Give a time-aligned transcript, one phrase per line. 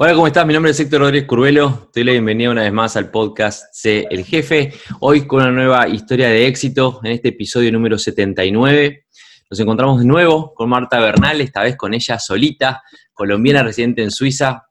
[0.00, 0.46] Hola, ¿cómo estás?
[0.46, 1.90] Mi nombre es Héctor Rodríguez Curvelo.
[1.92, 4.72] Te doy la bienvenida una vez más al podcast Sé el Jefe.
[5.00, 9.06] Hoy con una nueva historia de éxito en este episodio número 79.
[9.50, 12.80] Nos encontramos de nuevo con Marta Bernal, esta vez con ella solita,
[13.12, 14.68] colombiana residente en Suiza,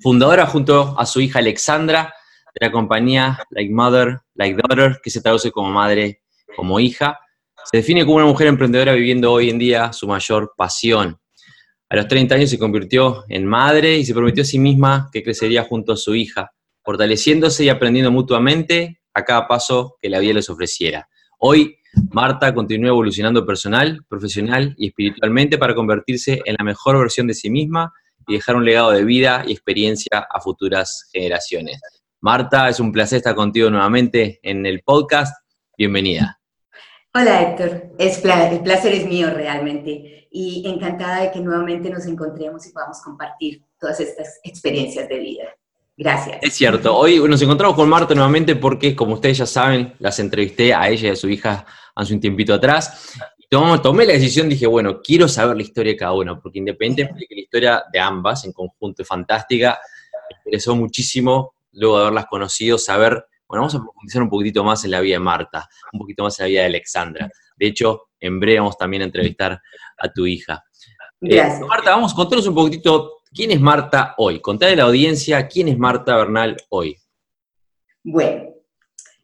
[0.00, 2.12] fundadora junto a su hija Alexandra
[2.58, 6.22] de la compañía Like Mother, Like Daughter, que se traduce como madre,
[6.56, 7.20] como hija.
[7.70, 11.16] Se define como una mujer emprendedora viviendo hoy en día su mayor pasión.
[11.94, 15.22] A los 30 años se convirtió en madre y se prometió a sí misma que
[15.22, 16.52] crecería junto a su hija,
[16.82, 21.08] fortaleciéndose y aprendiendo mutuamente a cada paso que la vida les ofreciera.
[21.38, 21.76] Hoy,
[22.10, 27.48] Marta continúa evolucionando personal, profesional y espiritualmente para convertirse en la mejor versión de sí
[27.48, 27.92] misma
[28.26, 31.80] y dejar un legado de vida y experiencia a futuras generaciones.
[32.20, 35.32] Marta, es un placer estar contigo nuevamente en el podcast.
[35.78, 36.40] Bienvenida.
[37.14, 42.66] Hola Héctor, es el placer es mío realmente y encantada de que nuevamente nos encontremos
[42.66, 45.44] y podamos compartir todas estas experiencias de vida.
[45.96, 46.38] Gracias.
[46.42, 50.74] Es cierto, hoy nos encontramos con Marta nuevamente porque, como ustedes ya saben, las entrevisté
[50.74, 53.14] a ella y a su hija hace un tiempito atrás.
[53.48, 57.26] Tomé, la decisión, dije, bueno, quiero saber la historia de cada uno, porque independientemente de
[57.28, 59.78] que la historia de ambas en conjunto es fantástica,
[60.28, 64.84] me interesó muchísimo, luego de haberlas conocido, saber bueno, vamos a profundizar un poquitito más
[64.84, 67.30] en la vida de Marta, un poquito más en la vida de Alexandra.
[67.56, 69.60] De hecho, en breve vamos también a entrevistar
[69.98, 70.62] a tu hija.
[71.20, 71.60] Gracias.
[71.60, 74.40] Eh, Marta, vamos, contanos un poquitito, ¿quién es Marta hoy?
[74.40, 76.96] Contale a la audiencia, ¿quién es Marta Bernal hoy?
[78.02, 78.50] Bueno,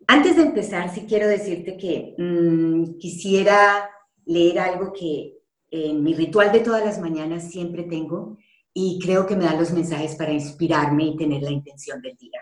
[0.07, 3.91] antes de empezar, sí quiero decirte que mmm, quisiera
[4.25, 5.39] leer algo que
[5.71, 8.39] en mi ritual de todas las mañanas siempre tengo
[8.73, 12.41] y creo que me da los mensajes para inspirarme y tener la intención del día.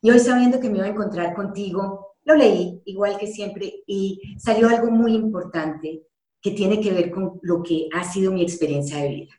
[0.00, 4.20] Y hoy sabiendo que me iba a encontrar contigo, lo leí igual que siempre y
[4.38, 6.06] salió algo muy importante
[6.40, 9.34] que tiene que ver con lo que ha sido mi experiencia de vida.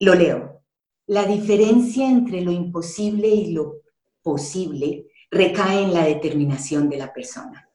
[0.00, 0.62] Lo leo.
[1.06, 3.82] La diferencia entre lo imposible y lo
[4.22, 7.68] posible recae en la determinación de la persona.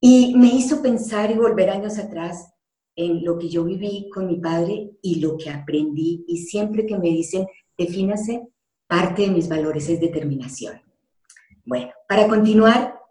[0.00, 2.52] Y me hizo pensar y volver años atrás
[2.96, 6.24] en lo que yo viví con mi padre y lo que aprendí.
[6.26, 7.46] Y siempre que me dicen,
[7.78, 8.48] defínase,
[8.88, 10.80] parte de mis valores es determinación.
[11.64, 13.01] Bueno, para continuar,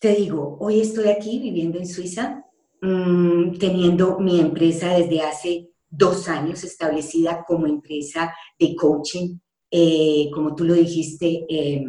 [0.00, 2.44] te digo, hoy estoy aquí viviendo en Suiza,
[2.80, 9.38] mmm, teniendo mi empresa desde hace dos años establecida como empresa de coaching,
[9.70, 11.84] eh, como tú lo dijiste, eh,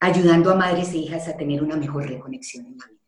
[0.00, 3.00] ayudando a madres e hijas a tener una mejor reconexión en la vida.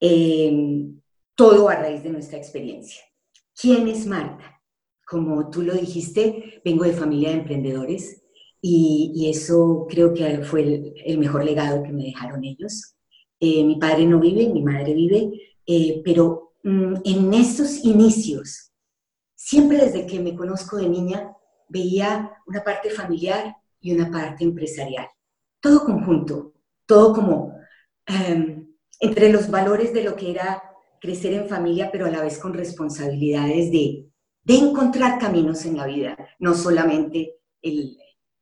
[0.00, 0.90] Eh,
[1.34, 3.02] todo a raíz de nuestra experiencia.
[3.58, 4.62] ¿Quién es Marta?
[5.06, 8.19] Como tú lo dijiste, vengo de familia de emprendedores,
[8.62, 12.94] y, y, eso creo que fue el, el, mejor legado que me dejaron ellos.
[13.40, 15.30] Eh, mi padre no vive, mi madre vive,
[15.66, 18.72] eh, pero mm, en estos inicios,
[19.34, 21.32] siempre desde que me conozco de niña,
[21.68, 25.08] veía una parte familiar y una parte empresarial.
[25.60, 26.52] Todo conjunto,
[26.84, 27.54] todo como
[28.08, 28.66] um,
[29.00, 30.62] entre los valores de lo que era
[31.00, 34.06] crecer en familia, pero a la vez con responsabilidades de,
[34.42, 37.96] de encontrar caminos en la vida, no solamente el,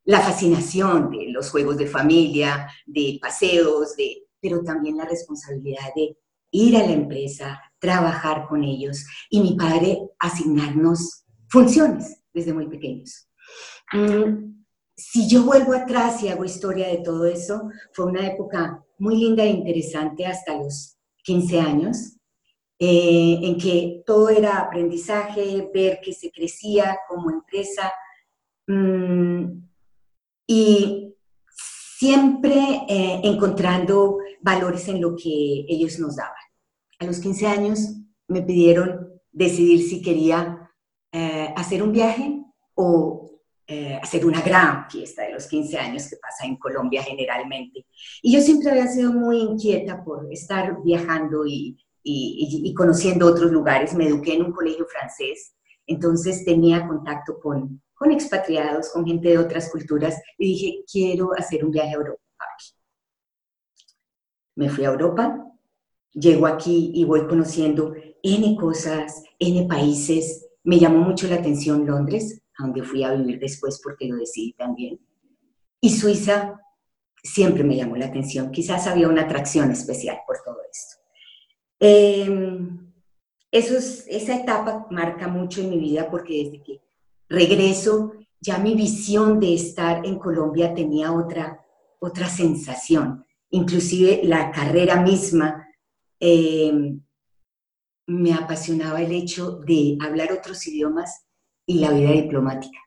[0.08, 6.16] la fascinación de los juegos de familia, de paseos, de, pero también la responsabilidad de
[6.50, 13.28] ir a la empresa, trabajar con ellos y mi padre asignarnos funciones desde muy pequeños.
[13.92, 14.64] Mm,
[14.96, 19.44] si yo vuelvo atrás y hago historia de todo eso, fue una época muy linda
[19.44, 22.16] e interesante hasta los 15 años,
[22.78, 27.92] eh, en que todo era aprendizaje, ver que se crecía como empresa.
[28.66, 29.67] Mm,
[30.50, 31.14] y
[31.98, 32.54] siempre
[32.88, 36.32] eh, encontrando valores en lo que ellos nos daban.
[36.98, 37.80] A los 15 años
[38.26, 40.70] me pidieron decidir si quería
[41.12, 42.42] eh, hacer un viaje
[42.74, 47.84] o eh, hacer una gran fiesta de los 15 años que pasa en Colombia generalmente.
[48.22, 53.52] Y yo siempre había sido muy inquieta por estar viajando y, y, y conociendo otros
[53.52, 53.92] lugares.
[53.92, 55.52] Me eduqué en un colegio francés,
[55.88, 61.64] entonces tenía contacto con con expatriados, con gente de otras culturas, y dije, quiero hacer
[61.64, 62.22] un viaje a Europa.
[64.54, 65.52] Me fui a Europa,
[66.12, 70.48] llego aquí y voy conociendo N cosas, N países.
[70.62, 74.52] Me llamó mucho la atención Londres, a donde fui a vivir después porque lo decidí
[74.52, 75.00] también.
[75.80, 76.60] Y Suiza
[77.22, 78.50] siempre me llamó la atención.
[78.50, 80.96] Quizás había una atracción especial por todo esto.
[83.50, 83.64] Em,
[84.08, 86.82] esa etapa marca mucho en mi vida porque desde que
[87.28, 91.64] regreso ya mi visión de estar en Colombia tenía otra,
[91.98, 93.24] otra sensación.
[93.50, 95.66] Inclusive la carrera misma
[96.20, 97.00] em,
[98.06, 101.26] me apasionaba el hecho de hablar otros idiomas
[101.66, 102.78] y la vida diplomática.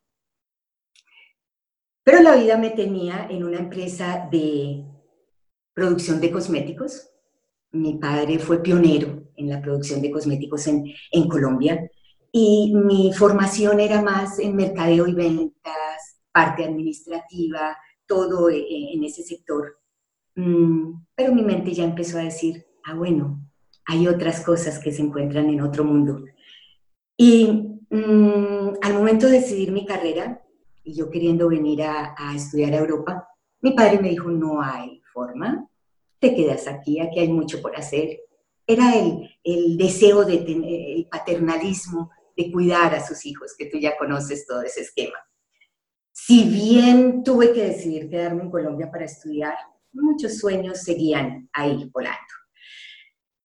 [2.03, 4.85] Pero la vida me tenía en una empresa de
[5.73, 7.09] producción de cosméticos.
[7.71, 11.89] Mi padre fue pionero en la producción de cosméticos en, en Colombia
[12.31, 19.03] y mi formación era más en mercadeo y ventas, parte administrativa, todo e, e, en
[19.03, 19.79] ese sector.
[20.35, 23.41] Mm, pero mi mente ya empezó a decir, ah, bueno,
[23.85, 26.23] hay otras cosas que se encuentran en otro mundo.
[27.17, 30.41] Y mm, al momento de decidir mi carrera,
[30.83, 33.27] y yo queriendo venir a, estudiar a Europa,
[33.61, 35.67] mi padre me dijo, no hay forma,
[36.19, 38.21] te quedas aquí, aquí hay mucho por hacer.
[38.71, 43.77] Era el, el deseo de tener, el paternalismo de cuidar a sus hijos, que tú
[43.77, 45.17] ya conoces todo ese esquema.
[46.13, 49.55] Si bien tuve que decidir quedarme en Colombia para estudiar,
[49.93, 52.19] muchos sueños seguían ahí volando.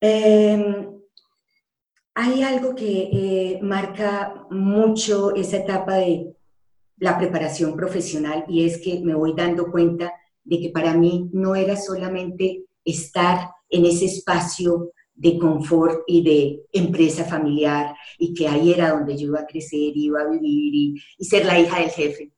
[0.00, 1.00] Em,
[2.14, 6.36] hay algo que eh, marca mucho esa etapa de
[6.98, 10.12] la preparación profesional y es que me voy dando cuenta
[10.44, 16.66] de que para mí no era solamente estar en ese espacio de confort y de
[16.72, 21.24] empresa familiar y que ahí era donde yo iba a crecer, iba a vivir y,
[21.24, 22.32] ser la hija del jefe.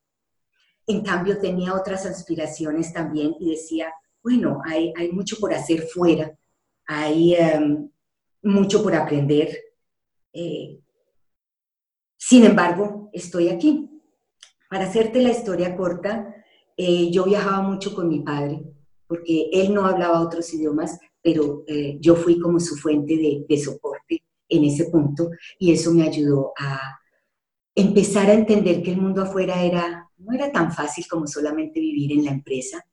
[0.86, 3.92] En cambio tenía otras aspiraciones también y decía,
[4.22, 6.32] bueno, hay, hay mucho por hacer fuera,
[6.86, 7.90] hay em,
[8.42, 9.58] mucho por aprender.
[10.32, 10.80] Eh,
[12.16, 13.90] sin embargo, estoy aquí.
[14.70, 16.34] Para hacerte la historia corta,
[16.76, 18.62] eh, yo viajaba mucho con mi padre,
[19.06, 24.22] porque él no hablaba otros idiomas, pero eh, yo fui como su fuente de, soporte
[24.48, 27.00] en ese punto y eso me ayudó a
[27.74, 32.12] empezar a entender que el mundo afuera era, no era tan fácil como solamente vivir
[32.12, 32.84] en la empresa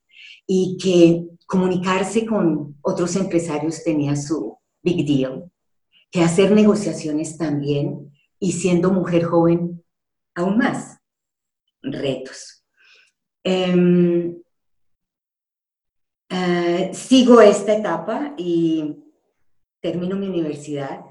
[0.45, 5.51] y que comunicarse con otros empresarios tenía su big deal,
[6.11, 9.83] que hacer negociaciones también y siendo mujer joven
[10.35, 10.99] aún más
[11.81, 12.63] retos.
[13.43, 14.35] Em,
[16.29, 18.95] eh, sigo esta etapa y
[19.79, 21.01] termino mi universidad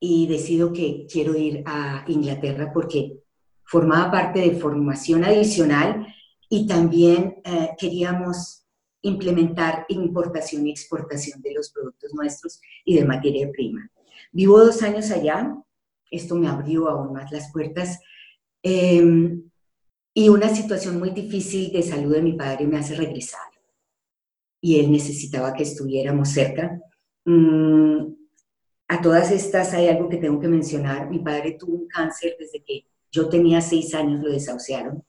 [0.00, 3.20] y decido que quiero ir a Inglaterra porque
[3.64, 6.06] formaba parte de formación adicional
[6.48, 8.66] y también eh, queríamos
[9.02, 13.90] implementar importación y exportación de los productos nuestros y de materia prima.
[14.32, 15.56] Vivo dos años allá,
[16.10, 18.00] esto me abrió aún más las puertas
[18.62, 19.42] em,
[20.14, 23.55] y una situación muy difícil de salud de mi padre me hace regresar.
[24.66, 26.80] Y él necesitaba que estuviéramos cerca.
[27.24, 28.14] Mm,
[28.88, 31.08] a todas estas hay algo que tengo que mencionar.
[31.08, 35.04] Mi padre tuvo un cáncer desde que yo tenía seis años, lo desahuciaron.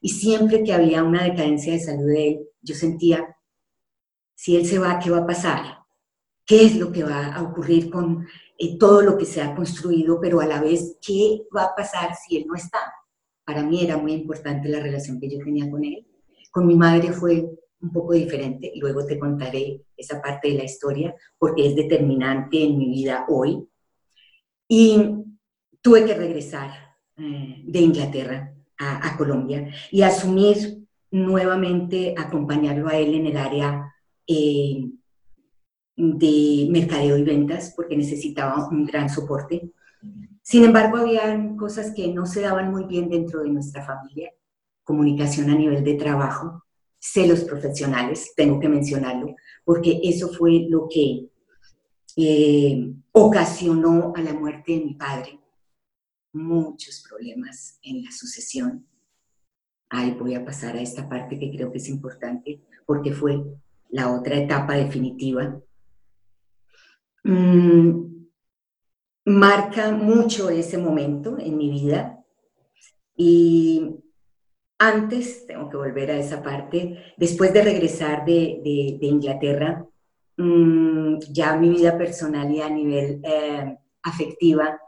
[0.00, 3.36] Y siempre que había una decadencia de salud de él, yo sentía,
[4.34, 5.60] si él se va, ¿qué va a pasar?
[6.46, 8.26] ¿Qué es lo que va a ocurrir con
[8.56, 10.22] eh, todo lo que se ha construido?
[10.22, 12.80] Pero a la vez, ¿qué va a pasar si él no está?
[13.44, 16.06] Para mí era muy importante la relación que yo tenía con él.
[16.50, 17.46] Con mi madre fue
[17.82, 18.72] un poco diferente.
[18.76, 23.68] Luego te contaré esa parte de la historia porque es determinante en mi vida hoy.
[24.68, 25.16] Y
[25.82, 26.70] tuve que regresar
[27.16, 33.94] eh, de Inglaterra a, Colombia y asumir nuevamente acompañarlo a él en el área
[34.26, 34.90] eh,
[35.94, 39.70] de mercadeo y ventas porque necesitaba un gran soporte.
[40.42, 44.32] Sin embargo, había cosas que no se daban muy bien dentro de nuestra familia,
[44.82, 46.64] comunicación a nivel de trabajo,
[47.02, 51.26] celos profesionales, tengo que mencionarlo, porque eso fue lo que
[52.16, 55.40] eh, ocasionó a la muerte de mi padre.
[56.32, 58.86] Muchos problemas en la sucesión.
[59.88, 63.42] Ahí voy a pasar a esta parte que creo que es importante, porque fue
[63.90, 65.60] la otra etapa definitiva.
[67.24, 68.26] Mm,
[69.24, 72.24] marca mucho ese momento en mi vida
[73.16, 73.96] y
[74.82, 79.86] antes, tengo que volver a esa parte, después de regresar de, Inglaterra,
[80.36, 84.80] mm, ya mi vida personal y a nivel eh, afectiva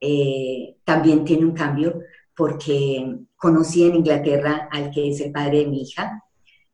[0.00, 2.00] eh, también tiene un cambio
[2.36, 6.22] porque conocí en Inglaterra al que es el padre de mi hija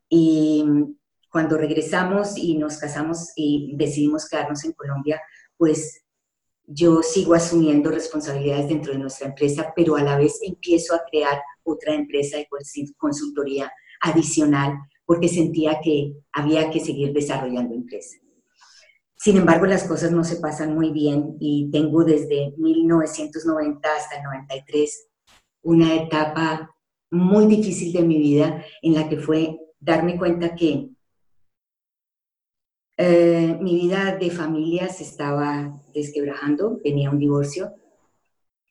[0.08, 0.64] y
[1.30, 5.20] cuando regresamos y nos casamos y decidimos quedarnos en Colombia,
[5.56, 6.02] pues
[6.66, 11.40] yo sigo asumiendo responsabilidades dentro de nuestra empresa, pero a la vez empiezo a crear
[11.66, 12.48] otra empresa de
[12.96, 13.70] consultoría
[14.00, 18.16] adicional porque sentía que había que seguir desarrollando empresa.
[19.16, 24.24] Sin embargo, las cosas no se pasan muy bien y tengo desde 1990 hasta el
[24.24, 25.08] 93
[25.62, 26.70] una etapa
[27.10, 30.90] muy difícil de mi vida en la que fue darme cuenta que
[32.98, 37.74] eh, mi vida de familia se estaba desquebrajando, tenía un divorcio.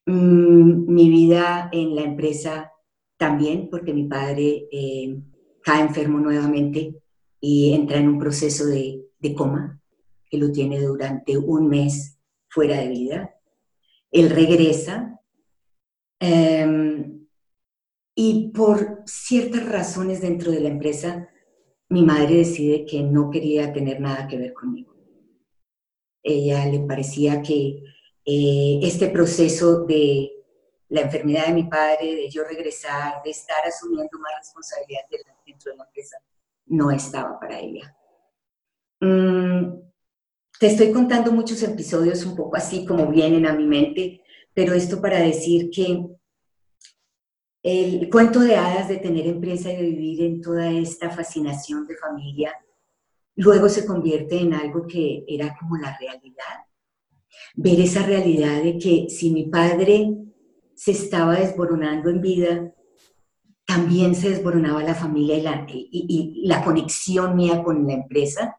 [0.06, 2.72] Mm, mi vida en la empresa
[3.18, 5.18] también, porque mi padre eh,
[5.64, 7.02] cae enfermo nuevamente
[7.40, 9.02] y entra en un proceso de,
[9.36, 9.82] coma,
[10.30, 12.20] que lo tiene durante un mes
[12.50, 13.36] fuera de vida.
[14.12, 15.20] Él regresa
[16.20, 17.26] em,
[18.16, 21.30] y por ciertas razones dentro de la empresa,
[21.90, 24.96] mi madre decide que no quería tener nada que ver conmigo.
[26.24, 27.84] Ella le parecía que
[28.26, 30.35] eh, este proceso de
[30.90, 35.02] la enfermedad de mi padre, de yo regresar, de estar asumiendo más responsabilidad
[35.46, 36.18] dentro de la empresa,
[36.68, 37.96] no estaba para ella.
[39.00, 39.80] Mm,
[40.60, 44.22] te estoy contando muchos episodios un poco así como vienen a mi mente,
[44.54, 46.06] pero esto para decir que
[47.64, 51.98] el cuento de hadas de tener empresa y de vivir en toda esta fascinación de
[51.98, 52.54] familia,
[53.36, 56.66] luego se convierte en algo que era como la realidad.
[57.56, 60.16] Ver esa realidad de que si mi padre
[60.76, 62.74] se estaba desboronando en vida,
[63.66, 65.38] también se desboronaba la familia
[65.80, 68.58] y la, conexión mía con la empresa.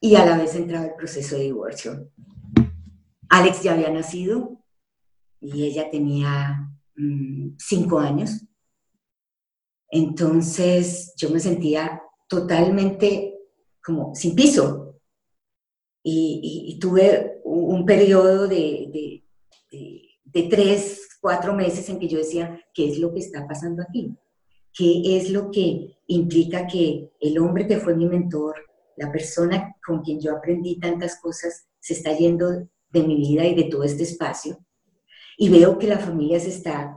[0.00, 2.10] Y a la vez entraba el proceso de divorcio.
[3.28, 4.62] Alex ya había nacido
[5.40, 8.42] y ella tenía mm, cinco años.
[9.90, 13.34] Entonces yo me sentía totalmente
[13.82, 14.86] como sin piso.
[16.02, 19.19] Y, tuve un, periodo de,
[20.32, 24.14] tres, cuatro meses en que yo decía, ¿qué es lo que está pasando aquí?
[24.72, 28.54] ¿Qué es lo que implica que el hombre que fue mi mentor,
[28.96, 33.54] la persona con quien yo aprendí tantas cosas, se está yendo de mi vida y
[33.54, 34.58] de todo este espacio?
[35.36, 36.96] Y veo que la familia se está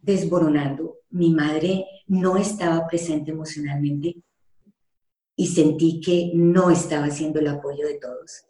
[0.00, 0.98] desboronando.
[1.10, 4.16] Mi madre no estaba presente emocionalmente
[5.36, 8.44] y sentí que no estaba haciendo el apoyo de todos,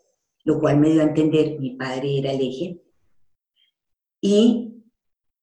[0.45, 2.83] lo cual me dio a entender mi padre era el eje
[4.23, 4.85] y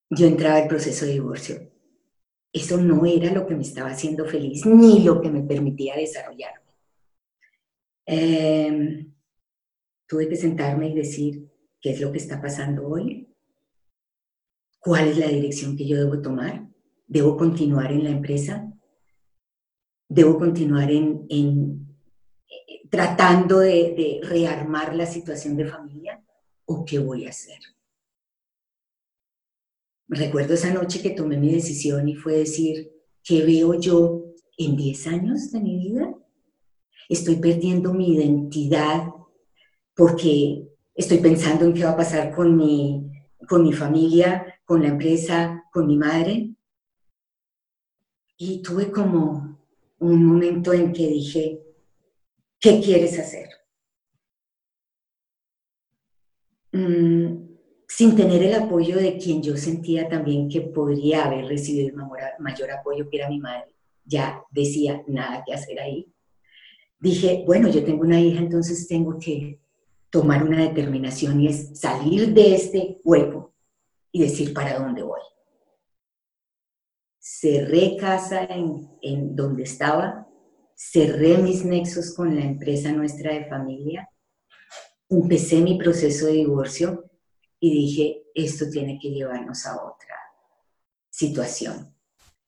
[0.09, 1.69] yo entraba al proceso de divorcio.
[2.51, 6.71] Eso no era lo que me estaba haciendo feliz ni lo que me permitía desarrollarme.
[8.07, 9.13] Em,
[10.07, 11.47] tuve que sentarme y decir,
[11.79, 13.27] ¿qué es lo que está pasando hoy?
[14.79, 16.67] ¿Cuál es la dirección que yo debo tomar?
[17.05, 18.73] ¿Debo continuar en la empresa?
[20.07, 21.27] ¿Debo continuar en,
[22.47, 26.23] eh, tratando de rearmar la situación de familia?
[26.65, 27.59] ¿O qué voy a hacer?
[30.09, 32.91] Recuerdo esa noche que tomé mi decisión y fue decir,
[33.23, 34.25] ¿qué veo yo
[34.57, 36.13] en 10 años de mi vida?
[37.07, 39.07] Estoy perdiendo mi identidad
[39.95, 43.09] porque estoy pensando en qué va a pasar con mi,
[43.47, 46.53] con mi familia, con la empresa, con mi madre.
[48.37, 49.59] Y tuve como
[49.99, 51.61] un momento en que dije,
[52.59, 53.49] ¿qué quieres hacer?
[56.71, 57.48] Mm,
[57.89, 61.97] sin tener el apoyo de quien yo sentía también que podría haber recibido
[62.37, 63.75] mayor, apoyo, que era mi madre.
[64.05, 66.13] Ya decía, nada que hacer ahí.
[66.99, 69.59] Dije, bueno, yo tengo una hija, entonces tengo que
[70.11, 73.55] tomar una determinación y es salir de este hueco
[74.11, 75.21] y decir para dónde voy.
[77.17, 80.27] Cerré casa en, en donde estaba,
[80.75, 84.09] cerré mis nexos con la empresa nuestra de familia,
[85.09, 87.08] empecé mi proceso de divorcio
[87.59, 90.15] y dije, esto tiene que llevarnos a otra
[91.09, 91.93] situación.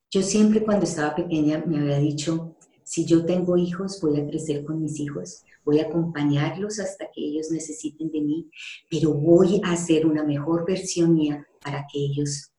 [0.10, 4.64] Yo siempre cuando estaba pequeña me había dicho, si yo tengo hijos, voy a crecer
[4.64, 8.50] con mis hijos, voy a acompañarlos hasta que ellos necesiten de mí,
[8.90, 12.52] pero voy a hacer una mejor versión mía para que ellos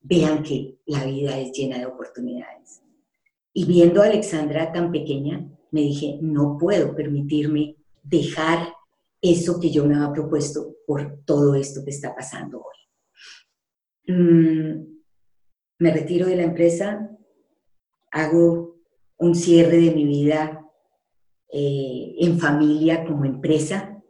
[0.00, 2.82] vean que la vida es llena de oportunidades.
[3.52, 8.72] Y viendo a Alexandra tan pequeña, me dije, no puedo permitirme dejar
[9.20, 14.14] eso que yo me había propuesto por todo esto que está pasando hoy.
[14.14, 14.86] Mm,
[15.80, 17.14] me retiro de la empresa,
[18.10, 18.78] hago
[19.18, 20.66] un cierre de mi vida
[21.52, 24.02] eh, en familia como empresa.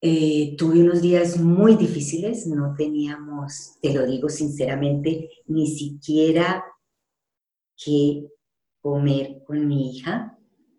[0.00, 6.64] Eh, tuve unos días muy difíciles, no teníamos, te lo digo sinceramente, ni siquiera
[7.76, 8.28] que
[8.80, 10.38] comer con mi hija,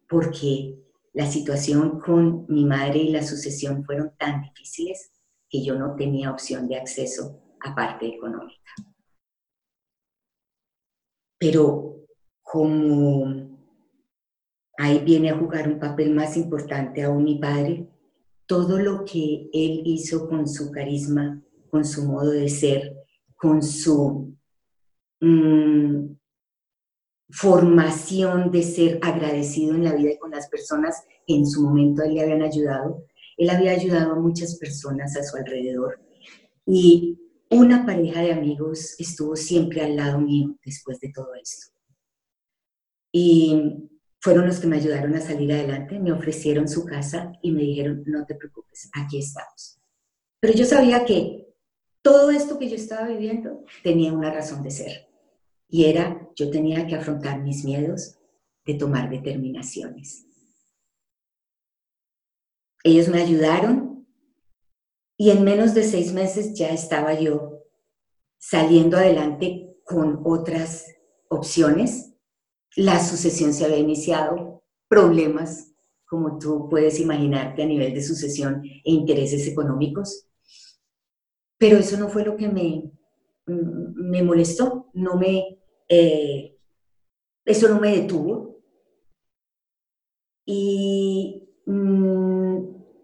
[0.09, 0.86] porque
[1.17, 5.11] la situación con mi madre y la sucesión fueron tan difíciles
[5.49, 8.71] que yo no tenía opción de acceso a parte económica.
[11.39, 12.05] Pero
[12.43, 13.49] como
[14.77, 17.87] ahí viene a jugar un papel más importante aún mi padre.
[18.45, 22.95] Todo lo que él hizo con su carisma, con su modo de ser,
[23.35, 24.37] con su
[25.19, 26.15] mm,
[27.29, 32.03] formación de ser agradecido en la vida y con las personas que en su momento
[32.03, 33.05] él le habían ayudado.
[33.37, 35.99] Él había ayudado a muchas personas a su alrededor
[36.65, 37.19] y
[37.49, 41.71] una pareja de amigos estuvo siempre al lado mío después de todo esto.
[43.11, 47.61] Y fueron los que me ayudaron a salir adelante, me ofrecieron su casa y me
[47.61, 49.79] dijeron, no te preocupes, aquí estamos.
[50.41, 51.47] Pero yo sabía que
[52.01, 55.06] todo esto que yo estaba viviendo tenía una razón de ser.
[55.69, 58.17] Y era, yo tenía que afrontar mis miedos
[58.65, 60.25] de tomar determinaciones.
[62.83, 64.07] Ellos me ayudaron
[65.17, 67.63] y en menos de seis meses ya estaba yo
[68.37, 70.85] saliendo adelante con otras
[71.29, 72.13] opciones.
[72.75, 75.73] La sucesión se había iniciado, problemas,
[76.05, 80.27] como tú puedes imaginarte a nivel de sucesión e intereses económicos.
[81.57, 82.91] Pero eso no fue lo que me,
[83.45, 85.56] me molestó, no me,
[85.89, 86.57] eh,
[87.45, 88.61] eso no me detuvo.
[90.45, 92.57] Y mm,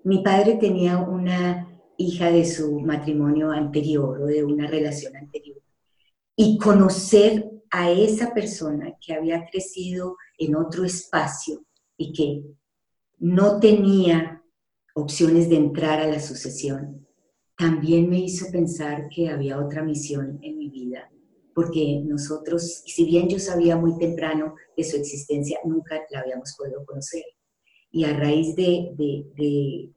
[0.03, 5.61] mi padre tenía una hija de su matrimonio anterior o de una relación anterior.
[6.35, 11.65] Y conocer a esa persona que había crecido en otro espacio
[11.97, 12.43] y que
[13.19, 14.43] no tenía
[14.95, 17.07] opciones de entrar a la sucesión,
[17.57, 21.09] también me hizo pensar que había otra misión en mi vida,
[21.53, 26.83] porque nosotros, si bien yo sabía muy temprano de su existencia, nunca la habíamos podido
[26.85, 27.23] conocer.
[27.91, 29.91] Y a raíz de, de,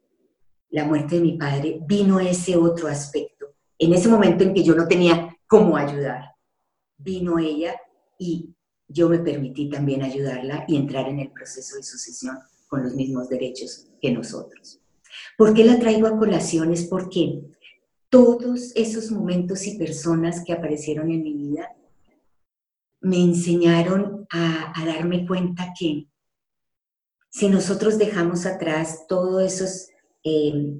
[0.70, 3.54] la muerte de mi padre, vino ese otro aspecto.
[3.78, 6.24] En ese momento en que yo no tenía cómo ayudar,
[6.98, 7.74] vino ella
[8.18, 8.54] y
[8.88, 13.28] yo me permití también ayudarla y entrar en el proceso de sucesión con los mismos
[13.28, 14.80] derechos que nosotros.
[15.36, 16.72] ¿Por qué la traigo a colación?
[16.72, 17.40] Es porque
[18.08, 21.76] todos esos momentos y personas que aparecieron en mi vida
[23.00, 26.08] me enseñaron a, darme cuenta que
[27.28, 29.88] si nosotros dejamos atrás todos esos,
[30.24, 30.76] eh,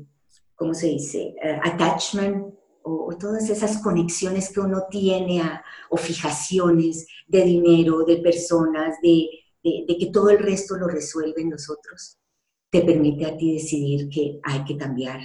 [0.55, 1.35] ¿cómo se dice?
[1.43, 5.43] Uh, attachment o, todas esas conexiones que uno tiene
[5.91, 9.29] o fijaciones de dinero, de personas, de,
[9.63, 12.19] de que todo el resto lo resuelven nosotros,
[12.71, 15.21] te permite a ti decidir que hay que cambiar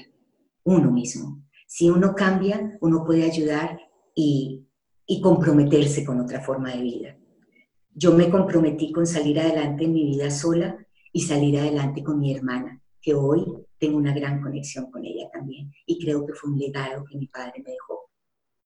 [0.63, 1.43] uno mismo.
[1.73, 3.79] Si uno cambia, uno puede ayudar
[4.13, 4.67] y,
[5.23, 7.17] comprometerse con otra forma de vida.
[7.93, 12.35] Yo me comprometí con salir adelante en mi vida sola y salir adelante con mi
[12.35, 13.45] hermana, que hoy
[13.77, 17.27] tengo una gran conexión con ella también y creo que fue un legado que mi
[17.27, 18.09] padre me dejó.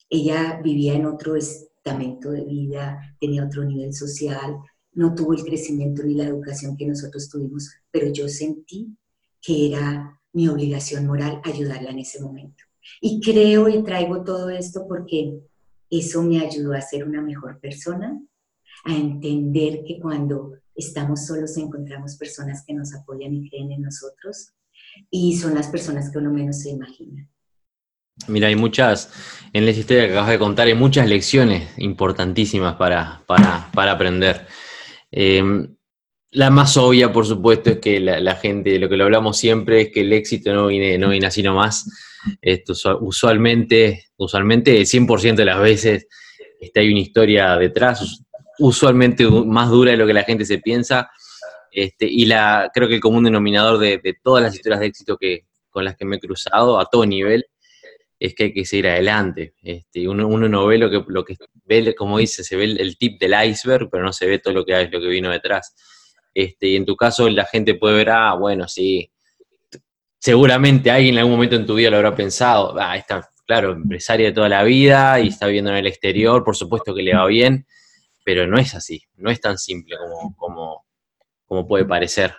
[0.09, 4.57] Ella vivía en otro estamento de vida, tenía otro nivel social,
[4.93, 8.97] no tuvo el crecimiento ni la educación que nosotros tuvimos, pero yo sentí
[9.39, 12.64] que era mi obligación moral ayudarla en ese momento.
[13.01, 15.33] Y creo y traigo todo esto porque
[15.89, 18.19] eso me ayudó a ser una mejor persona,
[18.85, 24.53] a entender que cuando estamos solos encontramos personas que nos apoyan y creen en nosotros
[25.09, 27.29] y son las personas que uno menos se imagina.
[28.27, 29.11] Mira, hay muchas,
[29.51, 34.47] en la historia que acabas de contar, hay muchas lecciones importantísimas para, para aprender.
[35.11, 35.75] Em,
[36.31, 39.91] la más obvia, por supuesto, es que la, gente, lo que lo hablamos siempre, es
[39.93, 41.89] que el éxito no viene, no viene así nomás.
[42.41, 46.07] Esto, usualmente, usualmente, el 100% de las veces
[46.59, 48.23] está, hay una historia detrás,
[48.59, 51.09] usualmente más dura de lo que la gente se piensa.
[51.71, 55.45] Este, y la, creo que el común denominador de, todas las historias de éxito que,
[55.69, 57.45] con las que me he cruzado a todo nivel
[58.17, 59.53] es que hay que seguir adelante.
[59.61, 61.35] Este, uno, uno, no ve lo que, lo que
[61.65, 64.65] ve, como dice, se ve el, tip del iceberg, pero no se ve todo lo
[64.65, 65.75] que, lo que vino detrás.
[66.33, 69.11] Este, y en tu caso la gente puede ver, ah, bueno, sí,
[70.25, 74.25] seguramente alguien en algún momento en tu vida lo habrá pensado, ah, está, claro, empresaria
[74.25, 77.27] de toda la vida y está viviendo en el exterior, por supuesto que le va
[77.27, 77.67] bien,
[78.23, 79.95] pero no es así, no es tan simple
[80.35, 80.83] como,
[81.45, 82.33] como, puede parecer.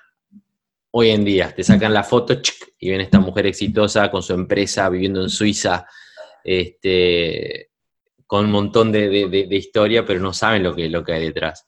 [0.91, 2.37] Hoy en día te sacan la foto
[2.81, 5.87] y ven esta mujer exitosa con su empresa viviendo en Suiza,
[6.43, 7.71] este,
[8.27, 11.65] con un montón de, historia, pero no saben lo que, lo que hay detrás.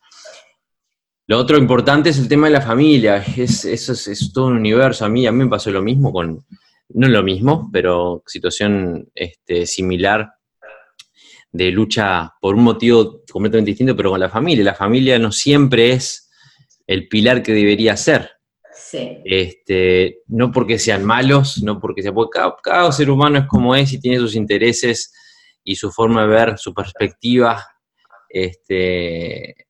[1.28, 5.04] Lo otro importante es el tema de la familia, es, eso es, todo un universo.
[5.04, 6.46] A mí, a mí me pasó lo mismo con,
[6.88, 10.32] no lo mismo, pero situación este, similar
[11.52, 14.64] de lucha por un motivo completamente distinto, pero con la familia.
[14.64, 16.30] La familia no siempre es
[16.86, 18.30] el pilar que debería ser.
[18.72, 19.18] Sí.
[19.22, 23.92] Este, no porque sean malos, no porque sea, porque cada, ser humano es como es
[23.92, 25.12] y tiene sus intereses
[25.62, 27.62] y su forma de ver, su perspectiva,
[28.30, 29.67] este,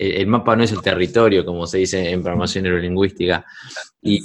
[0.00, 3.44] el mapa no es el territorio, como se dice en programación neurolingüística.
[4.00, 4.20] Y,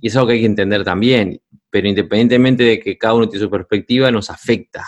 [0.00, 3.44] y, es algo que hay que entender también, pero independientemente de que cada uno tiene
[3.44, 4.84] su perspectiva, nos afecta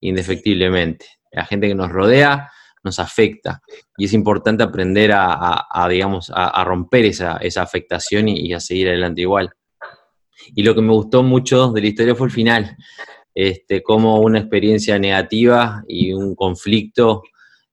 [0.00, 1.06] indefectiblemente.
[1.32, 2.50] La gente que nos rodea
[2.84, 3.62] nos afecta
[3.96, 9.50] y es importante aprender a, digamos, a, romper esa, afectación y, a seguir adelante igual.
[10.54, 12.76] Y lo que me gustó mucho de la historia fue el final,
[13.34, 17.22] este, como una experiencia negativa y un conflicto,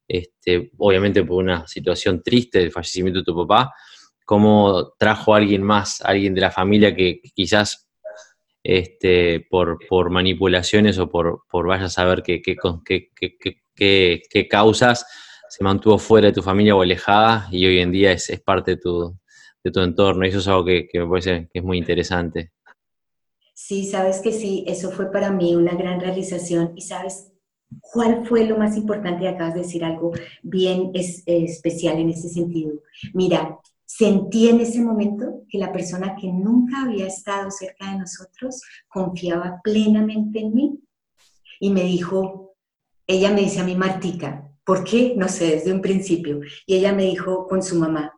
[0.10, 3.72] este, obviamente por una situación triste del fallecimiento de tu papá,
[4.26, 7.88] cómo trajo a alguien más, alguien de la familia que, quizás
[8.64, 12.58] este, por, por, manipulaciones o por, por vaya a saber qué, qué,
[13.76, 15.06] qué, causas
[15.48, 18.78] se mantuvo fuera de tu familia o alejada y hoy en día es, parte de
[18.78, 19.16] tu,
[19.64, 20.26] de tu, entorno.
[20.26, 22.52] Eso es algo que, que me parece que es muy interesante.
[23.54, 27.32] Sí, sabes que sí, eso fue para mí una gran realización y sabes
[27.82, 32.82] cuál fue lo más importante, acabas de decir algo bien especial en ese sentido.
[33.14, 38.62] Mira, sentí en ese momento que la persona que nunca había estado cerca de nosotros
[38.88, 40.80] confiaba plenamente en mí
[41.60, 42.56] y me dijo,
[43.08, 45.16] ella me dice a mí, Martica, ¿por qué?
[45.18, 46.42] No sé, desde un principio.
[46.66, 48.14] Y ella me dijo con su mamá,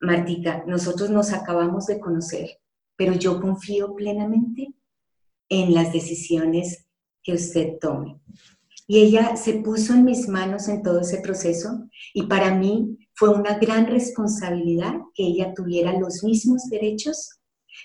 [0.00, 2.60] Martica, nosotros nos acabamos de conocer,
[2.96, 4.74] pero yo confío plenamente
[5.48, 6.86] en las decisiones
[7.22, 8.20] que usted tome.
[8.86, 13.30] Y ella se puso en mis manos en todo ese proceso y para mí fue
[13.30, 17.40] una gran responsabilidad que ella tuviera los mismos derechos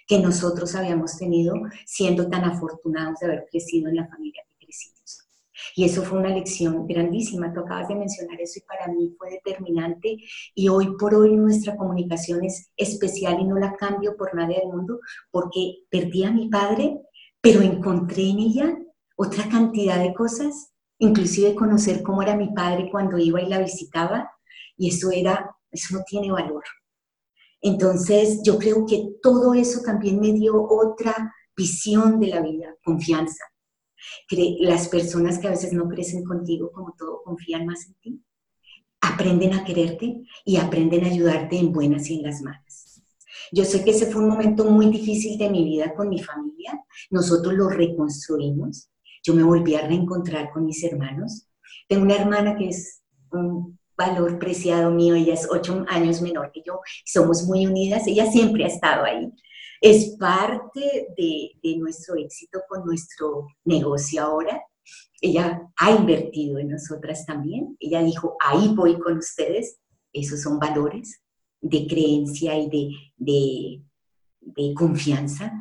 [0.07, 1.53] que nosotros habíamos tenido
[1.85, 5.27] siendo tan afortunados de haber crecido en la familia que crecimos.
[5.75, 9.31] Y eso fue una lección grandísima, tú acabas de mencionar eso y para mí fue
[9.31, 10.17] determinante
[10.55, 14.69] y hoy por hoy nuestra comunicación es especial y no la cambio por nadie del
[14.69, 16.99] mundo porque perdí a mi padre,
[17.41, 18.77] pero encontré en ella
[19.15, 20.70] otra cantidad de cosas,
[21.01, 24.31] inclusive conocer cómo era mi padre cuando iba y la visitaba
[24.77, 26.63] y eso era, eso no tiene valor.
[27.61, 33.43] Entonces yo creo que todo eso también me dio otra visión de la vida, confianza
[34.59, 38.23] las personas que a veces no crecen contigo, como todo, confían más en ti.
[39.01, 43.01] Aprenden a quererte y aprenden a ayudarte en buenas y en las malas.
[43.51, 46.79] Yo sé que ese fue un momento muy difícil de mi vida con mi familia.
[47.09, 48.89] Nosotros lo reconstruimos.
[49.23, 51.47] Yo me volví a reencontrar con mis hermanos.
[51.87, 55.15] Tengo una hermana que es un valor preciado mío.
[55.15, 56.79] Ella es ocho años menor que yo.
[57.05, 58.07] Somos muy unidas.
[58.07, 59.31] Ella siempre ha estado ahí
[59.81, 64.61] es parte de, nuestro éxito con nuestro negocio ahora.
[65.19, 67.75] Ella ha invertido en nosotras también.
[67.79, 69.79] Ella dijo, ahí voy con ustedes.
[70.13, 71.23] Esos son valores
[71.61, 72.69] de creencia y
[73.17, 73.83] de,
[74.39, 75.51] de confianza.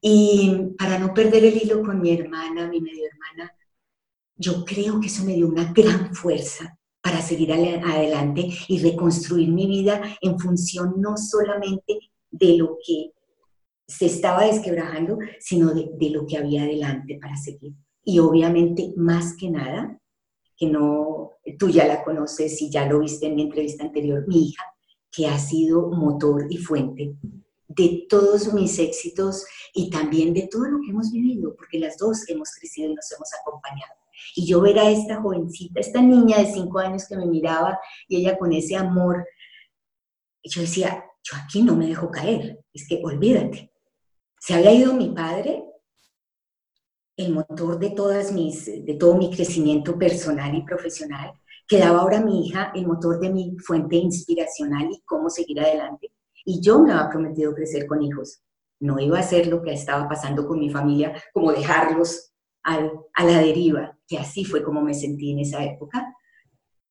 [0.00, 3.54] Y para no perder el hilo con mi hermana, mi medio hermana,
[4.36, 9.66] yo creo que eso me dio una gran fuerza para seguir adelante y reconstruir mi
[9.66, 11.98] vida en función no solamente
[12.30, 13.12] de lo que
[13.86, 17.74] se estaba desquebrajando, sino de, lo que había adelante para seguir.
[18.04, 19.98] Y obviamente, más que nada,
[20.56, 24.48] que no, tú ya la conoces y ya lo viste en mi entrevista anterior, mi
[24.48, 24.62] hija,
[25.10, 27.16] que ha sido motor y fuente
[27.70, 32.28] de todos mis éxitos y también de todo lo que hemos vivido, porque las dos
[32.28, 33.94] hemos crecido y nos hemos acompañado.
[34.34, 37.78] Y yo ver a esta jovencita, esta niña de cinco años que me miraba
[38.08, 39.24] y ella con ese amor,
[40.42, 43.72] yo decía, yo aquí no me dejo caer, es que olvídate,
[44.40, 45.64] se había ido mi padre,
[47.16, 51.32] el motor de, todas mis, de todo mi crecimiento personal y profesional.
[51.68, 56.10] Quedaba ahora mi hija, el motor de mi fuente inspiracional y cómo seguir adelante.
[56.44, 58.42] Y yo me había prometido crecer con hijos.
[58.80, 63.38] No iba a ser lo que estaba pasando con mi familia, como dejarlos a la
[63.38, 66.14] deriva, que así fue como me sentí en esa época.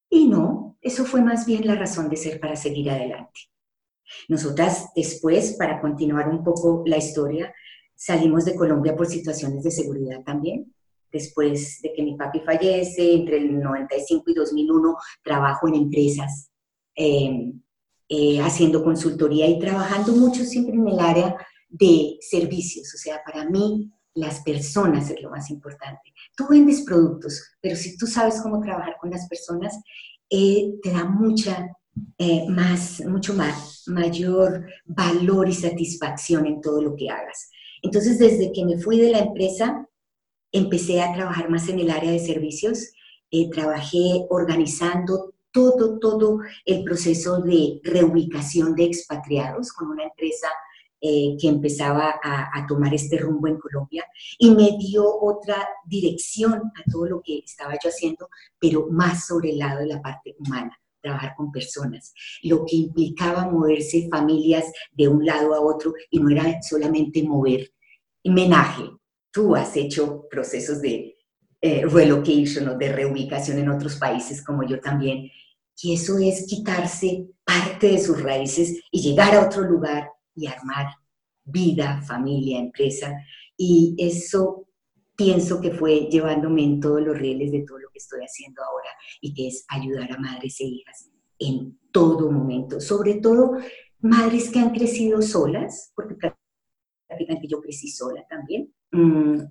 [0.09, 3.41] Y no, eso fue más bien la razón de ser para seguir adelante.
[4.27, 7.53] Nosotras después, para continuar un poco la historia,
[7.95, 10.73] salimos de Colombia por situaciones de seguridad también.
[11.11, 16.51] Después de que mi papi fallece, entre el 95 y 2001, trabajo en empresas,
[16.95, 17.61] em,
[18.09, 21.37] eh, haciendo consultoría y trabajando mucho siempre en el área
[21.69, 22.93] de servicios.
[22.93, 26.13] O sea, para mí las personas es lo más importante.
[26.35, 29.79] Tú vendes productos, pero si tú sabes cómo trabajar con las personas,
[30.29, 31.69] eh, te da mucha
[32.17, 37.49] eh, más, mucho más, mayor valor y satisfacción en todo lo que hagas.
[37.81, 39.87] Entonces, desde que me fui de la empresa,
[40.51, 42.91] empecé a trabajar más en el área de servicios.
[43.31, 50.47] Eh, trabajé organizando todo, todo el proceso de reubicación de expatriados con una empresa
[51.01, 54.05] eh, que empezaba a, a, tomar este rumbo en Colombia
[54.37, 59.51] y me dio otra dirección a todo lo que estaba yo haciendo, pero más sobre
[59.51, 65.07] el lado de la parte humana trabajar con personas, lo que implicaba moverse familias de
[65.07, 67.71] un lado a otro y no era solamente mover
[68.23, 68.83] menaje.
[69.31, 71.15] Tú has hecho procesos de
[71.61, 75.29] eh, relocation o de reubicación en otros países como yo también.
[75.81, 80.87] Y eso es quitarse parte de sus raíces y llegar a otro lugar y armar
[81.43, 83.13] vida, familia, empresa.
[83.57, 84.67] Y eso
[85.15, 88.89] pienso que fue llevándome en todos los rieles de todo lo que estoy haciendo ahora
[89.19, 93.57] y que es ayudar a madres e hijas en todo momento, sobre todo
[93.99, 96.15] madres que han crecido solas, porque
[97.07, 99.41] prácticamente yo crecí sola también, mm,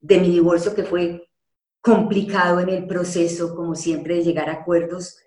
[0.00, 1.22] de mi divorcio que fue
[1.82, 5.18] complicado en el proceso, como siempre, de llegar a acuerdos,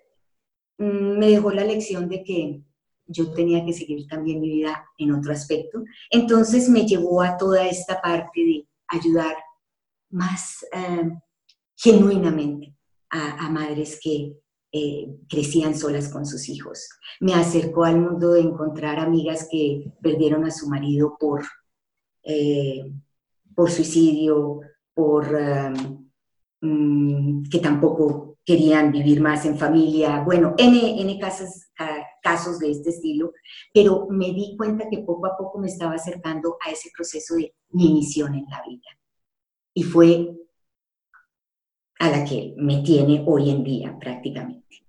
[0.78, 2.62] mm, me dejó la lección de que
[3.06, 5.84] yo tenía que seguir también mi vida en otro aspecto.
[6.10, 9.36] Entonces me llevó a toda esta parte de ayudar
[10.10, 11.10] más eh,
[11.76, 12.74] genuinamente
[13.10, 14.36] a, madres que
[14.72, 16.88] eh, crecían solas con sus hijos.
[17.20, 21.44] Me acercó al mundo de encontrar amigas que perdieron a su marido por,
[22.24, 22.92] eh,
[23.54, 24.60] por suicidio,
[24.94, 25.34] por
[26.60, 31.68] mm, que tampoco querían vivir más en familia, bueno, N, N casos,
[32.22, 33.32] casos de este estilo,
[33.74, 37.54] pero me di cuenta que poco a poco me estaba acercando a ese proceso de
[37.70, 38.88] mi misión en la vida
[39.74, 40.32] y fue
[41.98, 44.85] a la que me tiene hoy en día prácticamente.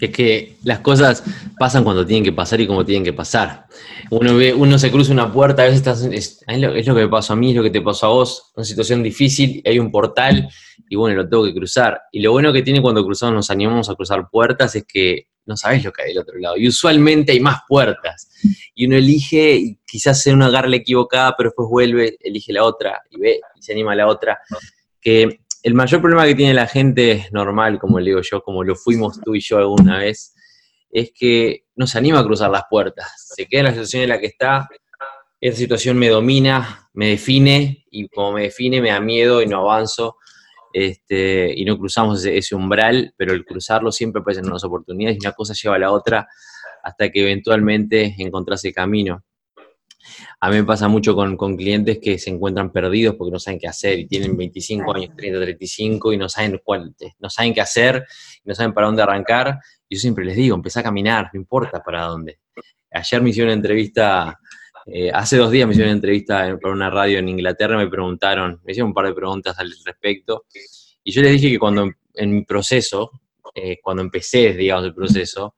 [0.00, 1.24] Es que las cosas
[1.58, 3.66] pasan cuando tienen que pasar y como tienen que pasar.
[4.10, 7.32] Uno ve, uno se cruza una puerta, a veces estás, es, lo, que me pasó
[7.32, 10.48] a mí, es lo que te pasó a vos, una situación difícil, hay un portal
[10.88, 12.00] y bueno, lo tengo que cruzar.
[12.12, 15.56] Y lo bueno que tiene cuando cruzamos, nos animamos a cruzar puertas es que no
[15.56, 16.56] sabes lo que hay del otro lado.
[16.56, 18.30] Y usualmente hay más puertas.
[18.74, 23.02] Y uno elige, y quizás sea una garla equivocada, pero después vuelve, elige la otra
[23.10, 24.38] y ve y se anima a la otra.
[25.00, 28.74] Que el mayor problema que tiene la gente normal, como le digo yo, como lo
[28.74, 30.34] fuimos tú y yo alguna vez,
[30.90, 33.26] es que no se anima a cruzar las puertas.
[33.36, 34.66] Se queda en la situación en la que está,
[35.38, 39.58] esa situación me domina, me define, y como me define me da miedo y no
[39.58, 40.16] avanzo
[40.72, 45.34] este, y no cruzamos ese, umbral, pero el cruzarlo siempre ser nuevas oportunidades y una
[45.34, 46.26] cosa lleva a la otra
[46.82, 49.22] hasta que eventualmente encontrás el camino.
[50.40, 53.68] A mí me pasa mucho con, clientes que se encuentran perdidos porque no saben qué
[53.68, 58.06] hacer y tienen 25 años, 30, 35 y no saben, cuál, no saben qué hacer,
[58.44, 59.58] no saben para dónde arrancar.
[59.88, 62.40] Yo siempre les digo, empezá a caminar, no importa para dónde.
[62.90, 64.38] Ayer me hicieron una entrevista
[64.90, 68.62] eh, hace dos días me hicieron una entrevista para una radio en Inglaterra, me preguntaron,
[68.64, 70.46] me hicieron un par de preguntas al respecto,
[71.04, 73.10] y yo les dije que cuando en mi proceso,
[73.54, 75.56] eh, cuando empecé, digamos, el proceso,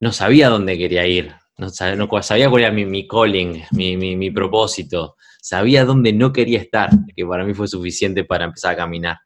[0.00, 4.30] no sabía dónde quería ir, no sabía, sabía cuál era mi, mi calling, mi, mi,
[4.30, 9.18] propósito, sabía dónde no quería estar, que para mí fue suficiente para empezar a caminar.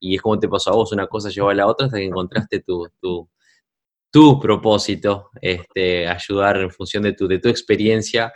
[0.00, 2.04] Y es como te pasó a vos, una cosa llevó a la otra hasta que
[2.04, 3.30] encontraste tu, tu,
[4.10, 8.32] tu propósito, este, ayudar en función de tu, de tu experiencia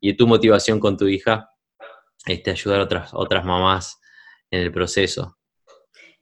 [0.00, 1.50] y de tu motivación con tu hija,
[2.26, 4.00] este, ayudar a otras, otras mamás
[4.50, 5.35] en el proceso.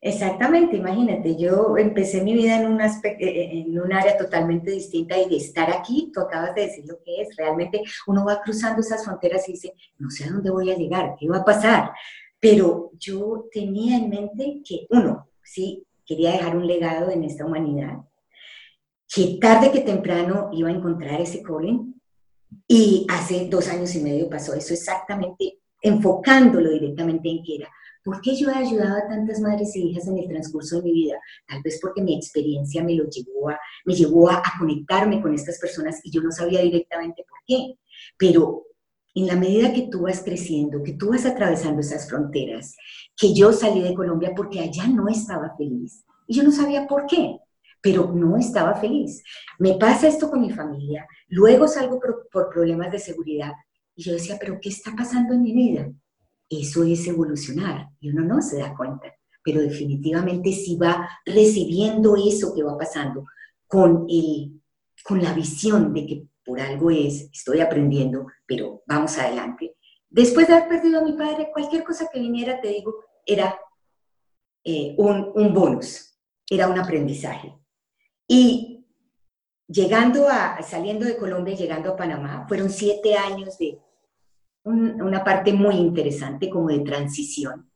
[0.07, 4.71] Exactamente, imagínate, yo empecé mi vida en un, aspecto, eh, eh, en un área totalmente
[4.71, 8.43] distinta y de estar aquí, tú acabas de decir lo que es, realmente uno va
[8.43, 11.45] cruzando esas fronteras y dice, no sé a dónde voy a llegar, qué va a
[11.47, 11.93] pasar,
[12.39, 18.01] pero yo tenía en mente que uno, sí, quería dejar un legado en esta humanidad,
[19.09, 21.99] que tarde que temprano iba a encontrar ese calling
[22.69, 27.71] y hace dos años y medio pasó eso exactamente, enfocándolo directamente en que era,
[28.05, 30.93] ¿por qué yo he ayudado a tantas madres e hijas en el transcurso de mi
[30.93, 31.19] vida?
[31.49, 36.23] Tal vez porque mi experiencia me lo llevó a, conectarme con estas personas y yo
[36.23, 37.79] no sabía directamente por qué,
[38.19, 38.67] pero
[39.15, 42.77] en la medida que tú vas creciendo, que tú vas atravesando esas fronteras,
[43.17, 47.07] que yo salí de Colombia porque allá no estaba feliz y yo no sabía por
[47.07, 47.39] qué
[47.85, 49.23] pero no estaba feliz.
[49.59, 53.53] Me pasa esto con mi familia, luego salgo por, problemas de seguridad
[53.95, 55.93] y yo decía, pero ¿qué está pasando en mi vida?
[56.49, 62.55] Eso es evolucionar y uno no se da cuenta, pero definitivamente si va recibiendo eso
[62.55, 63.25] que va pasando
[63.67, 64.61] con, el,
[65.03, 69.77] con la visión de que por algo es, estoy aprendiendo, pero vamos adelante.
[70.11, 72.95] Después de haber perdido a mi padre, cualquier cosa que viniera, te digo,
[73.27, 73.59] era
[74.63, 77.59] eh, un, un bonus, era un aprendizaje.
[78.29, 78.87] Y
[79.67, 83.79] llegando a, saliendo de Colombia y llegando a Panamá, fueron siete años de
[84.65, 87.71] una parte muy interesante como de transición.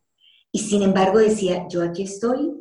[0.51, 2.51] Y sin embargo decía, yo aquí estoy,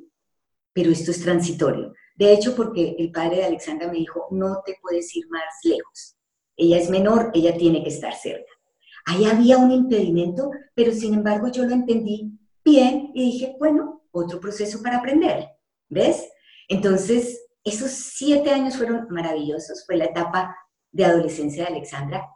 [0.72, 1.94] pero esto es transitorio.
[2.14, 6.16] De hecho, porque el padre de Alexandra me dijo, no te puedes ir más lejos.
[6.56, 8.52] Ella es menor, ella tiene que estar cerca.
[9.06, 14.40] Ahí había un impedimento, pero sin embargo yo lo entendí bien y dije, bueno, otro
[14.40, 15.48] proceso para aprender.
[15.88, 16.28] ¿Ves?
[16.68, 20.54] Entonces, esos siete años fueron maravillosos, fue la etapa
[20.90, 22.28] de adolescencia de Alexandra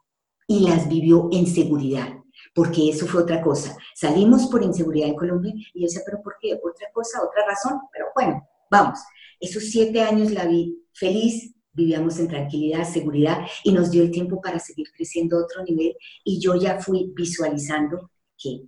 [0.52, 2.08] y las vivió en seguridad,
[2.54, 3.74] porque eso fue otra cosa.
[3.94, 6.52] Salimos por inseguridad en Colombia y yo decía, pero ¿por qué?
[6.54, 8.98] Otra cosa, otra razón, pero bueno, vamos.
[9.40, 14.42] Esos siete años la vi feliz, vivíamos en tranquilidad, seguridad y nos dio el tiempo
[14.42, 18.60] para seguir creciendo a otro nivel y yo ya fui visualizando que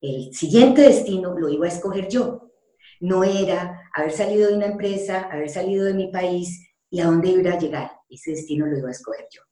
[0.00, 2.52] el siguiente destino lo iba a escoger yo.
[3.00, 7.30] No era haber salido de una empresa, haber salido de mi país y a dónde
[7.30, 7.90] iba a llegar.
[8.08, 9.42] Ese destino lo iba a escoger yo.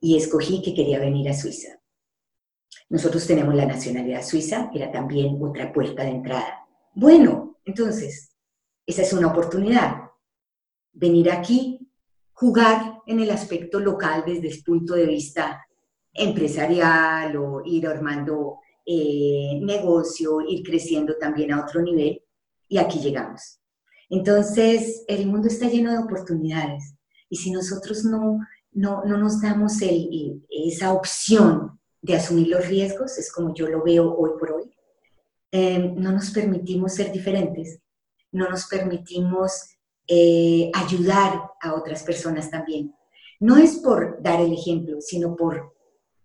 [0.00, 1.80] Y escogí que quería venir a Suiza.
[2.88, 6.66] Nosotros tenemos la nacionalidad suiza, era también otra puerta de entrada.
[6.94, 8.30] Bueno, entonces,
[8.86, 10.02] esa es una oportunidad.
[10.92, 11.90] Venir aquí,
[12.32, 15.66] jugar en el aspecto local desde el punto de vista
[16.12, 22.22] empresarial o ir armando eh, negocio, ir creciendo también a otro nivel
[22.68, 23.60] y aquí llegamos.
[24.08, 26.94] Entonces, el mundo está lleno de oportunidades
[27.28, 28.38] y si nosotros no,
[28.76, 29.78] no, nos damos
[30.50, 34.76] esa opción de asumir los riesgos, es como yo lo veo hoy por hoy,
[35.50, 37.80] eh, no nos permitimos ser diferentes,
[38.32, 39.52] no nos permitimos
[40.06, 42.94] eh, ayudar a otras personas también.
[43.40, 45.74] No es por dar el ejemplo, sino por,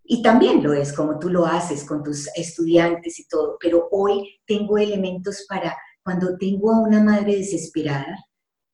[0.04, 4.42] y también lo es como tú lo haces con tus estudiantes y todo, pero hoy
[4.46, 8.18] tengo elementos para cuando tengo a una madre desesperada,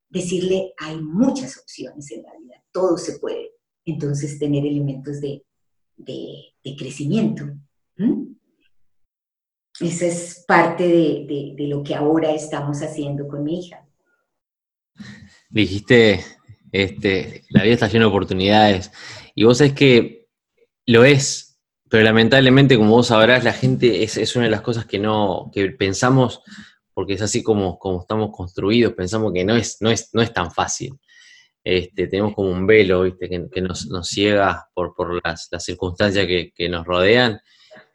[0.09, 3.56] decirle, hay muchas opciones en la vida, todo se puede.
[3.87, 5.43] Entonces, tener elementos de,
[6.77, 7.45] crecimiento.
[9.79, 13.87] Esa es parte de, lo que ahora estamos haciendo con mi hija.
[15.49, 16.23] Dijiste,
[16.71, 18.91] este, la vida está llena de oportunidades.
[19.33, 20.27] Y vos es que
[20.85, 24.85] lo es, pero lamentablemente, como vos sabrás, la gente es, es una de las cosas
[24.85, 26.41] que no, que pensamos
[26.93, 30.33] porque es así como, como estamos construidos, pensamos que no es, no es, no es
[30.33, 30.99] tan fácil.
[31.69, 33.27] Este, tenemos como un velo ¿viste?
[33.27, 37.41] que, nos, nos, ciega por, por las, las circunstancias que, que, nos rodean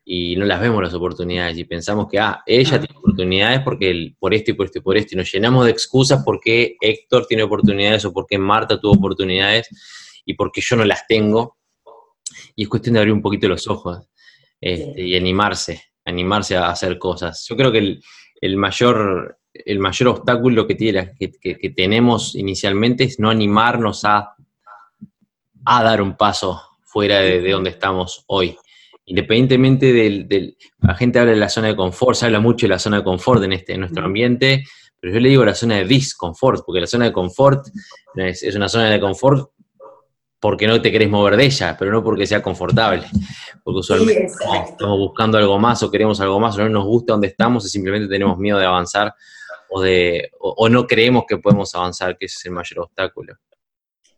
[0.05, 4.35] y no las vemos las oportunidades y pensamos que, ah, ella tiene oportunidades porque por
[4.35, 7.45] esto y por esto y por esto, y nos llenamos de excusas porque Héctor tiene
[7.45, 9.71] oportunidades o porque Marta tuvo oportunidades
[10.27, 11.57] y porque yo no las tengo.
[12.55, 14.07] Y es cuestión de abrir un poquito los ojos
[14.61, 17.47] este, y animarse, animarse a hacer cosas.
[17.49, 18.03] Yo creo que el,
[18.43, 24.35] el mayor, el mayor obstáculo que, tiene, que, tenemos inicialmente es no animarnos a,
[25.65, 28.57] a dar un paso fuera de, donde estamos hoy.
[29.05, 32.79] Independientemente del, La gente habla de la zona de confort, se habla mucho de la
[32.79, 34.65] zona de confort en, este, en nuestro ambiente,
[35.01, 37.67] pero yo le digo la zona de disconfort, porque la zona de confort
[38.15, 39.51] es, es una zona de confort
[40.43, 43.05] porque no te querés mover de ella, pero no porque sea confortable.
[43.63, 47.29] Porque usualmente estamos buscando algo más o queremos algo más o no nos gusta donde
[47.29, 49.15] estamos y simplemente tenemos miedo de avanzar
[49.73, 53.35] o, no creemos que podemos avanzar, que ese es el mayor obstáculo.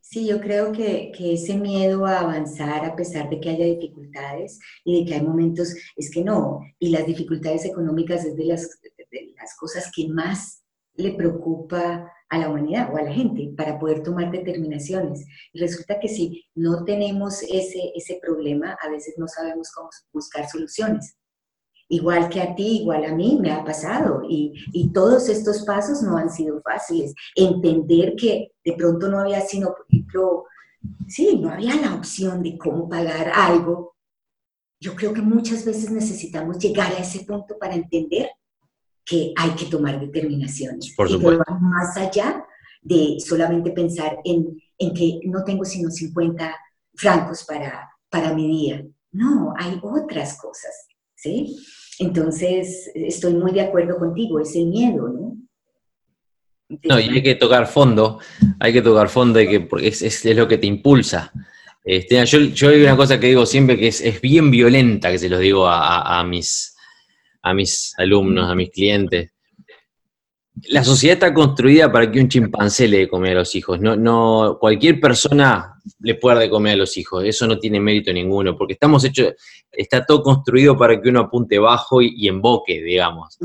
[0.00, 4.60] Sí, yo creo que, que, ese miedo a avanzar a pesar de que haya dificultades
[4.84, 8.80] y de que hay momentos, es que no, y las dificultades económicas es de las,
[8.82, 10.62] de las cosas que más
[10.96, 15.24] le preocupa a la humanidad o a la gente para poder tomar determinaciones.
[15.52, 20.48] Y resulta que si no tenemos ese, ese problema, a veces no sabemos cómo buscar
[20.48, 21.16] soluciones.
[21.88, 24.22] Igual que a ti, igual a mí, me ha pasado.
[24.28, 27.14] Y, y todos estos pasos no han sido fáciles.
[27.36, 30.44] Entender que de pronto no había sino, por ejemplo,
[31.06, 33.96] sí, no había la opción de cómo pagar algo.
[34.80, 38.30] Yo creo que muchas veces necesitamos llegar a ese punto para entender
[39.04, 40.94] que hay que tomar determinaciones.
[40.96, 41.44] Por supuesto.
[41.48, 42.44] Y más allá
[42.82, 46.54] de solamente pensar en, en, que no tengo sino 50
[46.94, 48.84] francos para, para mi día.
[49.12, 51.56] No, hay otras cosas, ¿sí?
[51.98, 55.36] Entonces, estoy muy de acuerdo contigo, es el miedo, ¿no?
[56.82, 58.18] no, y hay que tocar fondo,
[58.58, 61.32] hay que tocar fondo, que, porque es, es, lo que te impulsa.
[61.84, 65.18] Este, yo, yo hay una cosa que digo siempre que es, es bien violenta, que
[65.18, 66.74] se los digo a, a mis,
[67.42, 69.30] a mis alumnos, a mis clientes.
[70.68, 73.80] La sociedad está construida para que un chimpancé le dé comer a los hijos.
[73.80, 77.24] No, no, cualquier persona le puede dar de comer a los hijos.
[77.24, 79.34] Eso no tiene mérito ninguno, porque estamos hechos,
[79.70, 83.38] está todo construido para que uno apunte bajo y, emboque, digamos.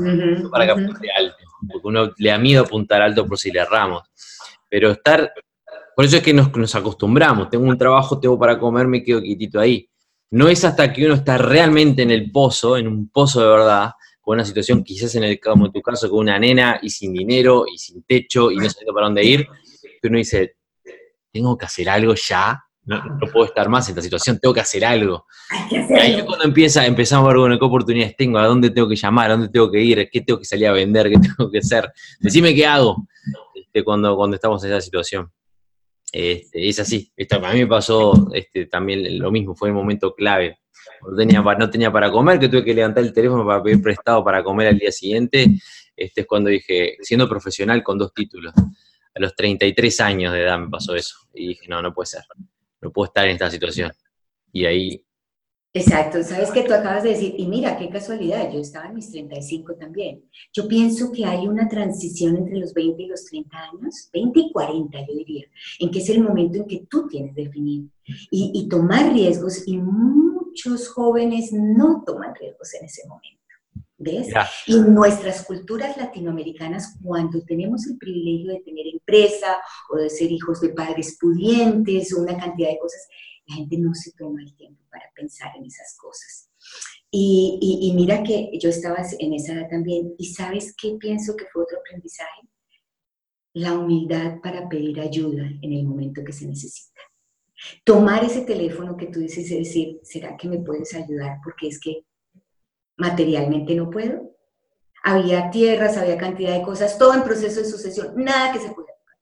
[0.50, 1.36] para que apunte alto.
[1.70, 4.02] Porque uno le da miedo apuntar alto por si le erramos.
[4.68, 5.32] Pero estar,
[5.94, 7.50] por eso es que nos, nos acostumbramos.
[7.50, 9.88] Tengo un trabajo, tengo para comer, me quedo quietito ahí.
[10.30, 13.90] No es hasta que uno está realmente en el pozo, en un pozo de verdad,
[14.20, 17.12] con una situación quizás en el como en tu caso, con una nena y sin
[17.12, 19.48] dinero y sin techo y no sabiendo para dónde ir,
[20.00, 20.56] que uno dice,
[21.32, 23.02] tengo que hacer algo ya, no,
[23.32, 25.26] puedo estar más en esta situación, tengo que hacer algo.
[25.70, 28.88] y ahí es cuando empieza, empezamos a ver, bueno, qué oportunidades tengo, a dónde tengo
[28.88, 31.50] que llamar, a dónde tengo que ir, qué tengo que salir a vender, qué tengo
[31.50, 31.90] que hacer.
[32.18, 33.06] Decime qué hago.
[33.54, 35.30] este, cuando, cuando estamos en esa situación.
[36.12, 37.12] Este, es así.
[37.16, 40.58] Esto, a mí me pasó este, también lo mismo, fue un momento clave.
[41.08, 44.24] No tenía, no tenía para comer, que tuve que levantar el teléfono para pedir prestado
[44.24, 45.46] para comer al día siguiente.
[45.96, 48.52] Este es cuando dije, siendo profesional con dos títulos,
[49.20, 51.16] los 33 años de edad me pasó eso.
[51.34, 52.22] Y dije, no, no puede ser,
[52.80, 53.92] no puedo estar en esta situación.
[54.52, 55.04] Y ahí
[55.72, 59.08] Exacto, sabes que tú acabas de decir, y mira, qué casualidad, yo estaba en mis
[59.12, 60.24] 35 también.
[60.52, 64.52] Yo pienso que hay una transición entre los 20 y los 30 años, 20 y
[64.52, 65.46] 40 yo diría,
[65.78, 67.88] en que es el momento en que tú tienes definido
[68.32, 73.39] y, y tomar riesgos y muchos jóvenes no toman riesgos en ese momento.
[74.02, 74.28] ¿Ves?
[74.66, 79.58] Y nuestras culturas latinoamericanas, cuando tenemos el privilegio de tener empresa
[79.90, 83.06] o de ser hijos de padres pudientes o una cantidad de cosas,
[83.46, 86.48] la gente no se toma el tiempo para pensar en esas cosas.
[87.10, 90.14] Y, mira que yo estaba en esa edad también.
[90.16, 92.40] ¿Y sabes qué pienso que fue otro aprendizaje?
[93.52, 97.02] La humildad para pedir ayuda en el momento que se necesita.
[97.84, 101.36] Tomar ese teléfono que tú dices y decir, ¿será que me puedes ayudar?
[101.44, 102.04] Porque es que
[103.00, 104.36] materialmente no puedo.
[105.02, 108.88] Había tierras, había cantidad de cosas, todo en proceso de sucesión, nada que se pueda
[108.88, 109.16] tocar.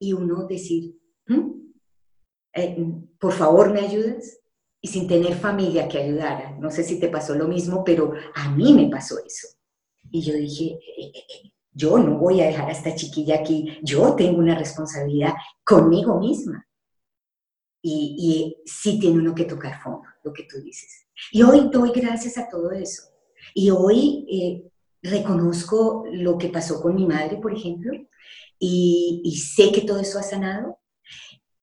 [0.00, 1.62] Y uno decir, ¿Mm?
[2.54, 2.84] Eh,
[3.18, 4.40] por favor, ¿me ayudas?
[4.80, 6.56] Y sin tener familia que ayudara.
[6.58, 9.48] No sé si te pasó lo mismo, pero a mí me pasó eso.
[10.10, 14.14] Y yo dije, eh, eh, yo no voy a dejar a esta chiquilla aquí, yo
[14.14, 16.66] tengo una responsabilidad conmigo misma.
[17.80, 21.01] Y, y sí tiene uno que tocar fondo, lo que tú dices.
[21.30, 23.02] Y hoy doy gracias a todo eso.
[23.54, 24.70] Y hoy
[25.02, 27.92] reconozco lo que pasó con mi madre, por ejemplo,
[28.58, 30.78] y, y sé que todo eso ha sanado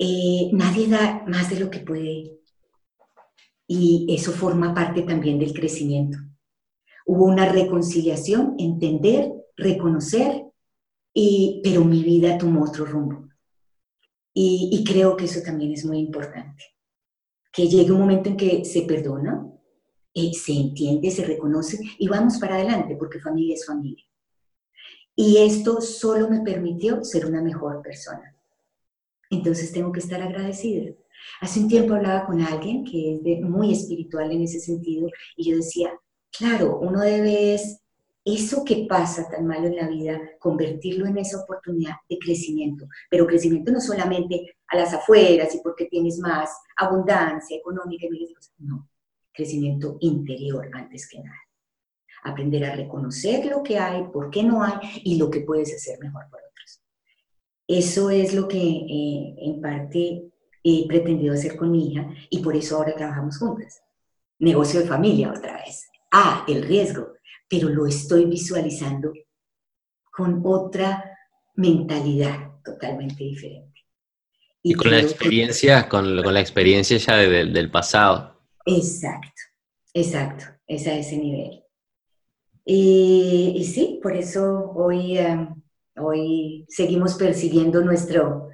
[0.01, 2.39] eh, nadie da más de lo que puede.
[3.67, 6.17] Y eso forma parte también del crecimiento.
[7.05, 10.45] Hubo una reconciliación, entender, reconocer,
[11.13, 13.27] y, pero mi vida tomó otro rumbo.
[14.33, 16.63] Y, creo que eso también es muy importante.
[17.59, 19.45] Que llegue un momento en que se perdona,
[20.13, 24.05] eh, se entiende, se reconoce y vamos para adelante, porque familia es familia.
[25.13, 28.33] Y esto solo me permitió ser una mejor persona
[29.29, 30.91] entonces tengo que estar agradecida.
[31.41, 35.57] Hace un tiempo hablaba con alguien que es muy espiritual en ese sentido y yo
[35.57, 35.91] decía,
[36.31, 37.53] claro, uno debe
[38.35, 42.87] eso que pasa tan malo en la vida, convertirlo en esa oportunidad de crecimiento.
[43.09, 48.33] Pero crecimiento no solamente a las afueras y porque tienes más abundancia económica y miles
[48.33, 48.53] cosas.
[48.59, 48.89] No,
[49.31, 51.37] crecimiento interior antes que nada.
[52.23, 55.99] Aprender a reconocer lo que hay, por qué no hay y lo que puedes hacer
[55.99, 56.39] mejor por
[57.69, 60.31] eso es lo que eh, en parte
[60.63, 63.83] he pretendido hacer con mi hija y por eso ahora trabajamos juntas.
[64.39, 65.87] Negocio de familia otra vez.
[66.11, 67.13] Ah, el riesgo,
[67.49, 69.11] pero lo estoy visualizando
[70.11, 71.17] con otra
[71.55, 73.81] mentalidad totalmente diferente.
[74.61, 78.39] Y, con la experiencia, con, la experiencia ya del pasado.
[78.65, 79.41] Exacto,
[79.93, 81.63] exacto, es a ese nivel.
[82.65, 85.17] Y, sí, por eso hoy
[86.01, 88.49] Hoy seguimos persiguiendo nuestro,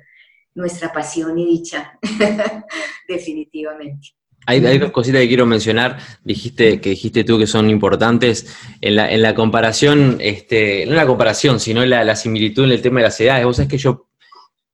[0.56, 2.00] nuestra pasión y dicha,
[3.08, 4.10] definitivamente.
[4.48, 8.56] Hay, dos cositas que quiero mencionar, dijiste, que dijiste tú que son importantes.
[8.82, 12.82] En la, en la comparación, este, no en la comparación, sino la, similitud en el
[12.82, 13.46] tema de las edades.
[13.46, 14.08] Vos sabés que yo,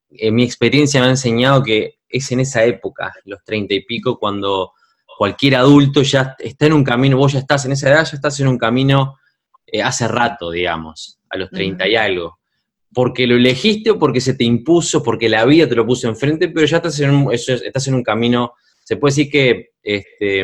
[0.09, 4.19] en mi experiencia me ha enseñado que es en esa época, los treinta y pico,
[4.19, 4.73] cuando
[5.17, 8.39] cualquier adulto ya está en un camino, vos ya estás en esa edad, ya estás
[8.39, 9.17] en un camino
[9.65, 12.41] eh, hace rato, digamos, a los treinta y algo
[12.93, 16.49] porque lo elegiste o porque se te impuso, porque la vida te lo puso enfrente,
[16.49, 18.53] pero ya estás en un, estás en un camino,
[18.91, 20.43] se puede decir que, este,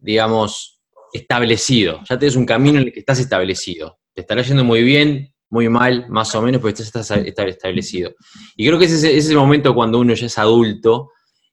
[0.00, 0.80] digamos,
[1.12, 2.00] establecido.
[2.08, 3.98] Ya tienes un camino en el que estás establecido.
[4.14, 8.14] Te estará yendo muy bien, muy mal, más o menos, pero estás establecido.
[8.56, 11.10] Y creo que ese, ese es el momento cuando uno ya es adulto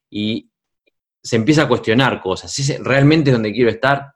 [0.08, 0.50] y
[1.22, 2.58] se empieza a cuestionar cosas.
[2.58, 4.10] ¿Es realmente donde quiero estar?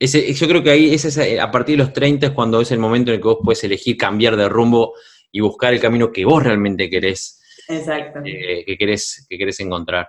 [0.00, 2.78] yo creo que ahí es eh, a partir de los 30 es cuando es el
[2.78, 4.94] momento en el que vos puedes elegir cambiar de rumbo
[5.30, 8.20] y buscar el camino que vos realmente querés, Exacto.
[8.24, 10.08] Eh, que, querés, que encontrar.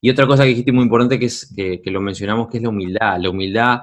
[0.00, 2.70] Y otra cosa que dijiste muy importante que, es, que, lo mencionamos, que es la
[2.70, 3.18] humildad.
[3.20, 3.80] La humildad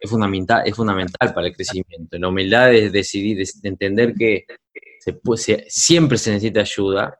[0.00, 2.18] es fundamental, es fundamental para el crecimiento.
[2.18, 4.46] La humildad es decidir, de entender que
[5.68, 7.18] siempre se necesita ayuda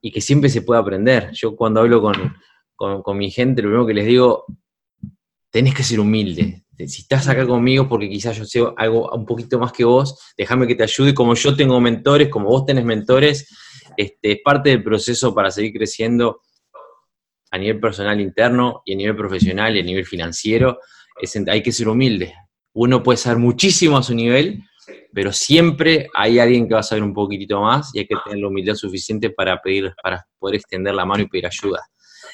[0.00, 1.30] y que siempre se puede aprender.
[1.32, 2.36] Yo cuando hablo con,
[2.76, 4.44] con, con mi gente, lo primero que les digo,
[5.50, 6.64] tenés que ser humilde.
[6.76, 10.66] Si estás acá conmigo porque quizás yo sé algo un poquito más que vos, déjame
[10.66, 11.14] que te ayude.
[11.14, 13.48] Como yo tengo mentores, como vos tenés mentores,
[13.96, 16.40] este, es parte del proceso para seguir creciendo
[17.50, 20.78] a nivel personal interno y a nivel profesional y a nivel financiero.
[21.46, 22.34] hay que ser humilde.
[22.72, 24.60] Uno puede ser muchísimo a su nivel,
[25.12, 28.40] pero siempre hay alguien que va a saber un poquitito más y hay que tener
[28.40, 31.80] la humildad suficiente para pedir, para poder extender la mano y pedir ayuda.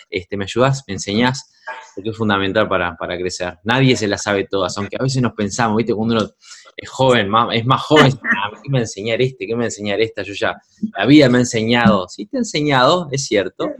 [0.08, 0.84] Este, ¿Me ayudas?
[0.88, 1.52] ¿Me enseñás?
[1.94, 3.58] Porque es fundamental para, para crecer.
[3.64, 5.94] Nadie se la sabe todas, aunque a veces nos pensamos, ¿viste?
[5.94, 6.30] Cuando uno
[6.76, 9.46] es joven, es más joven, ah, ¿qué me va a enseñar este?
[9.46, 10.22] ¿Qué me va a enseñar esta?
[10.22, 10.56] Yo ya,
[10.96, 12.08] la vida me ha enseñado.
[12.08, 13.72] Sí te ha enseñado, es cierto,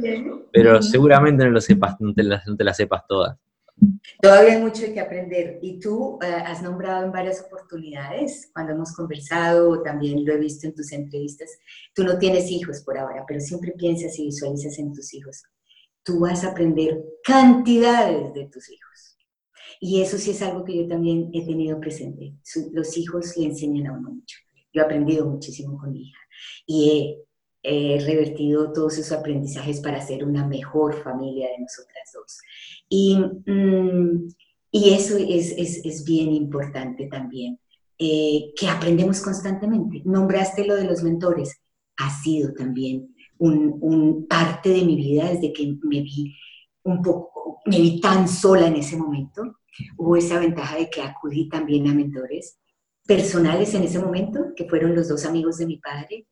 [0.53, 3.37] pero seguramente no, lo sepas, no, te las, no te las sepas todas.
[4.21, 5.59] Todavía hay mucho que aprender.
[5.63, 10.67] Y tú eh, has nombrado en varias oportunidades, cuando hemos conversado, también lo he visto
[10.67, 11.49] en tus entrevistas,
[11.95, 15.43] tú no tienes hijos por ahora, pero siempre piensas y visualizas en tus hijos.
[16.03, 19.17] Tú vas a aprender cantidades de tus hijos.
[19.81, 22.35] Y eso sí es algo que yo también he tenido presente.
[22.73, 24.37] los hijos le enseñan a uno mucho.
[24.73, 26.19] Yo he aprendido muchísimo con mi hija
[26.67, 27.17] y
[27.63, 32.39] he, revertido todos esos aprendizajes para ser una mejor familia de nosotras dos.
[32.89, 34.29] Y, mm,
[34.71, 37.59] y eso es, es, es, bien importante también,
[37.99, 40.03] eh, que aprendemos constantemente.
[40.05, 41.61] Nombraste lo de los mentores,
[41.97, 43.10] ha sido también
[43.41, 46.35] un, parte de mi vida desde que me vi
[46.85, 49.43] un poco, me vi tan sola en ese momento.
[49.97, 52.59] Hubo esa ventaja de que acudí también a mentores
[53.07, 56.27] personales en ese momento, que fueron los dos amigos de mi padre,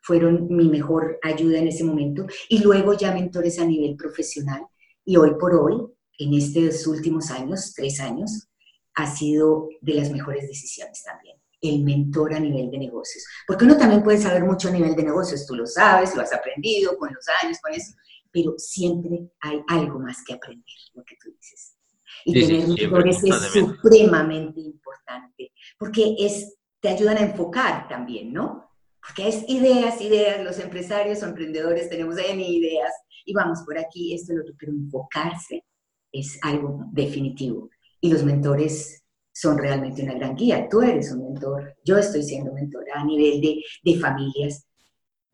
[0.00, 4.62] fueron mi mejor ayuda en ese momento, y luego ya mentores a nivel profesional,
[5.04, 5.74] y hoy por hoy,
[6.18, 8.48] en estos últimos años, tres años,
[8.94, 11.39] ha sido de las mejores decisiones también.
[11.60, 13.24] El mentor a nivel de negocios.
[13.46, 16.32] Porque uno también puede saber mucho a nivel de negocios, tú lo sabes, lo has
[16.32, 17.92] aprendido con los años, con eso,
[18.30, 21.76] pero siempre hay algo más que aprender, lo que tú dices.
[22.24, 28.70] Y tener mentores es supremamente importante, porque es, te ayudan a enfocar también, ¿no?
[29.00, 32.92] Porque es ideas, ideas, los empresarios o emprendedores tenemos N ideas,
[33.24, 35.64] y vamos por aquí, esto, lo otro, pero enfocarse
[36.12, 37.70] es algo definitivo.
[38.00, 38.99] Y los mentores
[39.40, 40.68] son realmente una gran guía.
[40.68, 44.66] Tú eres un mentor, yo estoy siendo mentora a nivel de, de familias.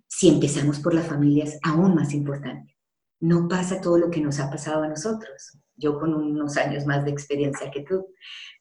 [0.06, 2.76] Si empezamos por las familias, aún más importante.
[3.18, 5.58] No pasa todo lo que nos ha pasado a nosotros.
[5.76, 8.06] Yo con unos años más de experiencia que tú,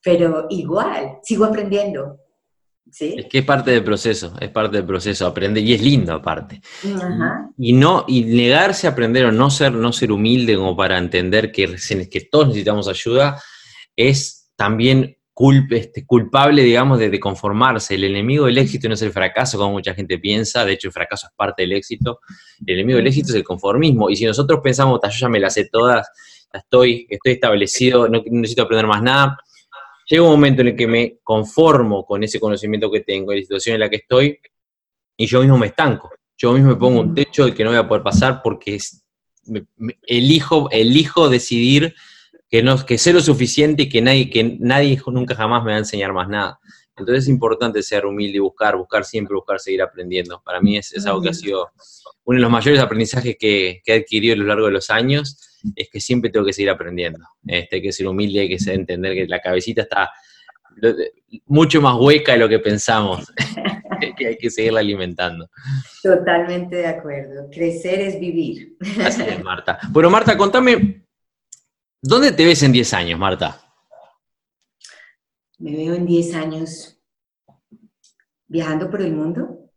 [0.03, 2.19] pero igual, sigo aprendiendo.
[2.87, 6.61] Es que es parte del proceso, es parte del proceso, aprender, y es lindo aparte.
[7.57, 11.51] Y no, y negarse a aprender o no ser, no ser humilde como para entender
[11.51, 11.75] que,
[12.09, 13.41] que todos necesitamos ayuda,
[13.95, 15.17] es también
[15.71, 17.95] este, culpable, digamos, de, conformarse.
[17.95, 20.93] El enemigo del éxito no es el fracaso, como mucha gente piensa, de hecho el
[20.93, 22.19] fracaso es parte del éxito.
[22.65, 24.09] El enemigo del éxito es el conformismo.
[24.09, 26.07] Y si nosotros pensamos, yo ya me las sé todas,
[26.53, 29.37] ya estoy, estoy establecido, no necesito aprender más nada,
[30.07, 33.41] llega un momento en el que me conformo con ese conocimiento que tengo, en la
[33.41, 34.39] situación en la que estoy,
[35.17, 36.11] y yo mismo me estanco.
[36.37, 38.77] Yo mismo me pongo un techo del que no voy a poder pasar porque
[40.07, 41.95] elijo, elijo decidir
[42.49, 45.77] que, no, que sé lo suficiente y que nadie, que nadie nunca jamás me va
[45.77, 46.59] a enseñar más nada.
[46.97, 50.41] Entonces es importante ser humilde y buscar, buscar siempre, buscar seguir aprendiendo.
[50.45, 51.69] Para mí es, es algo que ha sido
[52.23, 55.37] uno de los mayores aprendizajes que, que he adquirido a lo largo de los años
[55.75, 57.25] es que siempre tengo que seguir aprendiendo.
[57.45, 60.11] Este, hay que ser humilde, hay que entender que la cabecita está
[61.45, 63.31] mucho más hueca de lo que pensamos,
[64.17, 65.49] que hay que seguirla alimentando.
[66.03, 67.49] Totalmente de acuerdo.
[67.51, 68.77] Crecer es vivir.
[69.03, 69.79] Así es, Marta.
[69.89, 71.04] Bueno, Marta, contame,
[72.05, 73.61] ¿dónde te ves en 10 años, Marta?
[75.57, 77.01] Me veo en 10 años
[78.47, 79.71] viajando por el mundo,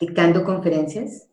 [0.00, 1.28] dictando conferencias,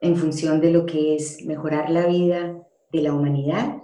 [0.00, 2.60] en función de lo que es mejorar la vida
[2.92, 3.82] de la humanidad,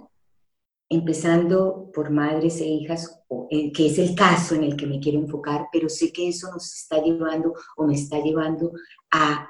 [0.89, 5.67] empezando por madres e hijas, que es el caso en el que me quiero enfocar,
[5.71, 8.73] pero sé que eso nos está llevando o me está llevando
[9.09, 9.49] a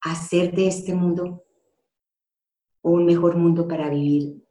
[0.00, 1.44] hacer de este mundo
[2.82, 4.44] un mejor mundo para vivir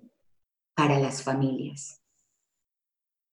[0.75, 2.01] para las familias.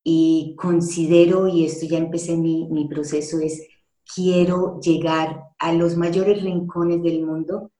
[0.04, 3.66] Y considero, y esto ya empecé mi, mi proceso, es
[4.14, 7.70] quiero llegar a los mayores rincones del mundo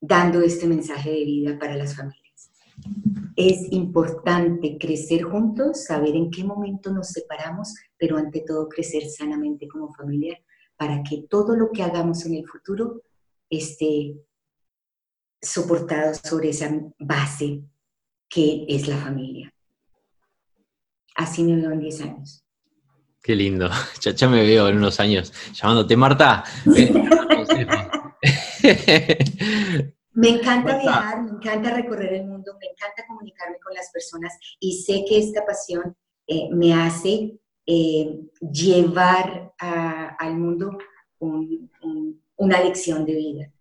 [0.00, 2.50] dando este mensaje de vida para las familias.
[3.36, 9.68] Es importante crecer juntos, saber en qué momento nos separamos, pero ante todo crecer sanamente
[9.68, 10.38] como familia
[10.76, 13.02] para que todo lo que hagamos en el futuro
[13.50, 14.16] esté
[15.40, 17.62] soportado sobre esa base
[18.28, 19.52] que es la familia.
[21.16, 22.44] Así me veo en 10 años.
[23.22, 23.68] Qué lindo.
[24.00, 26.44] Ya, ya, me veo en unos años llamándote Marta.
[30.12, 34.82] Me encanta viajar, me encanta recorrer el mundo, me encanta comunicarme con las personas y
[34.82, 40.76] sé que esta pasión eh, me hace eh, llevar al mundo
[41.20, 43.52] una lección de vida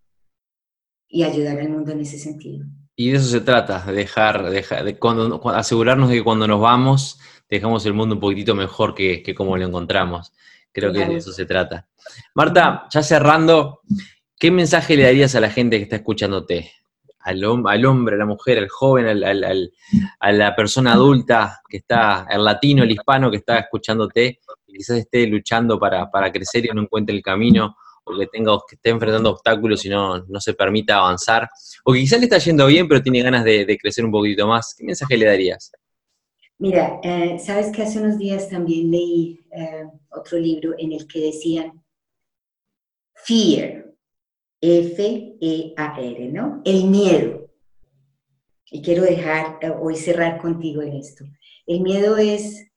[1.09, 2.65] y ayudar al mundo en ese sentido.
[2.95, 7.19] Y de eso se trata, de dejar, de cuando, asegurarnos de que cuando nos vamos,
[7.49, 10.33] dejamos el mundo un poquitito mejor que, que como lo encontramos.
[10.71, 11.87] Creo que de eso se trata.
[12.35, 13.81] Marta, ya cerrando,
[14.37, 16.71] ¿qué mensaje le darías a la gente que está escuchándote?
[17.21, 19.71] Al, al hombre, a la mujer, al joven, al,
[20.19, 24.97] a la persona adulta que está, el latino, el hispano que está escuchándote y quizás
[24.97, 27.75] esté luchando para, para crecer y no encuentre el camino,
[28.09, 31.49] o que, tenga, que esté enfrentando obstáculos y no, no se permita avanzar,
[31.83, 34.47] o que quizás le está yendo bien pero tiene ganas de, de crecer un poquito
[34.47, 35.71] más, ¿qué mensaje le darías?
[36.61, 41.21] Mira, eh, sabes que hace unos días también leí eh, otro libro en el que
[41.21, 41.81] decían
[43.15, 43.85] fear,
[44.59, 46.61] F-E-A-R, ¿no?
[46.65, 47.49] El miedo.
[48.69, 51.23] Y quiero dejar eh, hoy cerrar contigo en esto.
[51.65, 52.67] El miedo es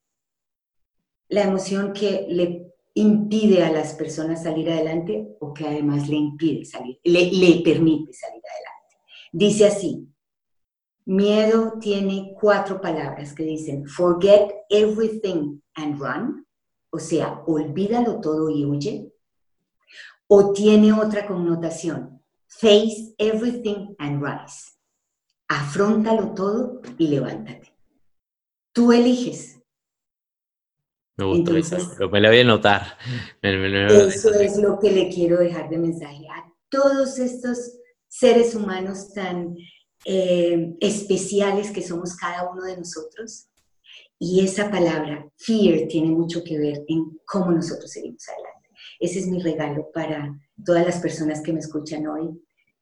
[1.28, 6.64] la emoción que le impide a las personas salir adelante o que además le impide
[6.64, 8.96] salir, le, permite salir adelante.
[9.32, 10.08] Dice así,
[11.04, 16.46] Miedo tiene cuatro palabras que dicen forget everything and run,
[16.90, 19.12] o sea, olvídalo todo y huye.
[20.28, 24.72] O tiene otra connotación, face everything and rise.
[25.48, 27.74] Afróntalo todo y levántate.
[28.72, 29.61] Tú eliges.
[31.16, 31.76] Me gustó eso,
[32.10, 32.98] me la voy a notar.
[33.42, 39.54] eso es lo que le quiero dejar de mensaje a todos estos seres humanos tan
[40.04, 43.48] eh, especiales que somos cada uno de nosotros.
[44.18, 48.70] Y esa palabra, fear, tiene mucho que ver en cómo nosotros seguimos adelante.
[49.00, 50.34] Ese es mi regalo para
[50.64, 52.30] todas las personas que me escuchan hoy,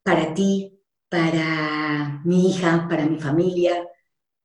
[0.03, 0.79] para ti,
[1.09, 3.89] para mi hija, para mi familia,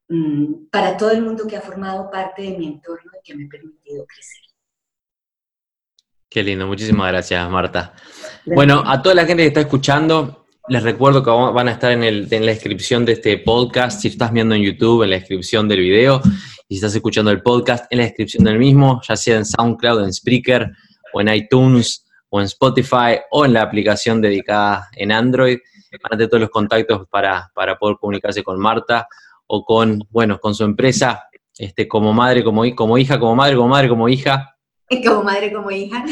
[0.09, 3.45] mm, para todo el mundo que ha formado parte de mi entorno y que me
[3.45, 4.41] ha permitido crecer.
[6.29, 7.93] Qué lindo, muchísimas gracias, Marta.
[8.45, 12.29] Bueno, a toda la gente que está escuchando, les recuerdo que van a estar en,
[12.29, 16.21] la descripción de este podcast, si estás viendo en YouTube, en la descripción del video,
[16.67, 20.03] y si estás escuchando el podcast, en la descripción del mismo, ya sea en SoundCloud,
[20.03, 20.71] en Spreaker,
[21.13, 25.59] o en iTunes, o en Spotify, o en la aplicación dedicada en Android.
[26.01, 29.07] Van a tener todos los contactos para, poder comunicarse con Marta
[29.47, 31.23] o con, bueno, con su empresa,
[31.57, 34.51] este, como madre, como, como hija, como madre, como madre, como hija.
[35.03, 36.05] Como madre, como hija.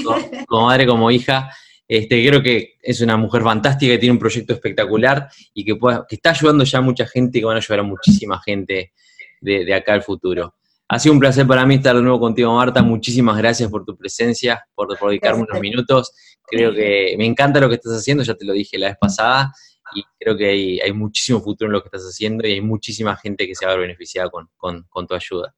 [0.47, 1.51] como madre, como hija.
[1.87, 5.77] Este, creo que es una mujer fantástica que tiene un proyecto espectacular y que,
[6.09, 8.93] está ayudando ya a mucha gente y que van a ayudar a muchísima gente
[9.41, 10.55] de, acá al futuro.
[10.87, 12.81] Ha sido un placer para mí estar de nuevo contigo, Marta.
[12.81, 16.13] Muchísimas gracias por tu presencia, por, dedicarme unos minutos.
[16.45, 19.53] Creo que me encanta lo que estás haciendo, ya te lo dije la vez pasada,
[19.95, 23.47] y creo que hay, muchísimo futuro en lo que estás haciendo y hay muchísima gente
[23.47, 25.53] que se va a beneficiar con tu ayuda.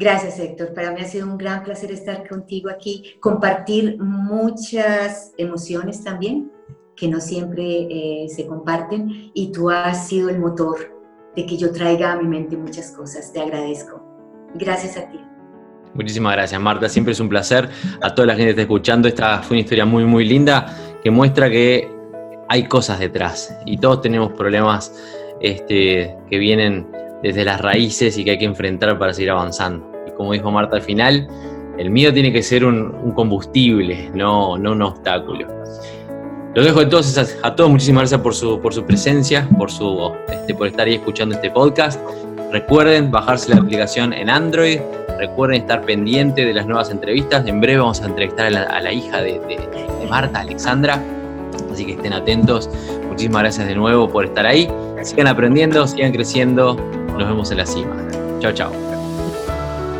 [0.00, 0.74] Gracias, Héctor.
[0.74, 6.52] Para mí ha sido un gran placer estar contigo aquí, compartir muchas emociones también,
[6.94, 10.96] que no siempre eh, se comparten, y tú has sido el motor
[11.34, 13.32] de que yo traiga a mi mente muchas cosas.
[13.32, 14.00] Te agradezco.
[14.54, 15.18] Gracias a ti.
[15.94, 16.88] Muchísimas gracias, Marta.
[16.88, 17.68] Siempre es un placer.
[18.00, 21.10] A toda la gente que está escuchando, esta fue una historia muy, muy linda que
[21.10, 21.97] muestra que
[22.48, 24.92] hay cosas detrás y todos tenemos problemas
[25.40, 26.86] este, que vienen
[27.22, 29.90] desde las raíces y que hay que enfrentar para seguir avanzando.
[30.06, 31.28] Y como dijo Marta al final,
[31.78, 35.46] el miedo tiene que ser un, combustible, no, no un obstáculo.
[36.54, 40.54] Los dejo entonces a, todos, muchísimas gracias por su, por su presencia, por, su, este,
[40.54, 42.00] por estar ahí escuchando este podcast.
[42.50, 44.80] Recuerden bajarse la aplicación en Android,
[45.18, 47.46] recuerden estar pendiente de las nuevas entrevistas.
[47.46, 49.38] En breve vamos a entrevistar a la, hija de
[50.08, 51.00] Marta, Alexandra,
[51.72, 52.68] así que estén atentos.
[53.08, 54.70] Muchísimas gracias de nuevo por estar ahí.
[55.02, 56.74] Sigan aprendiendo, sigan creciendo.
[57.18, 57.96] Nos vemos en la cima.
[58.40, 58.72] Chao, chao.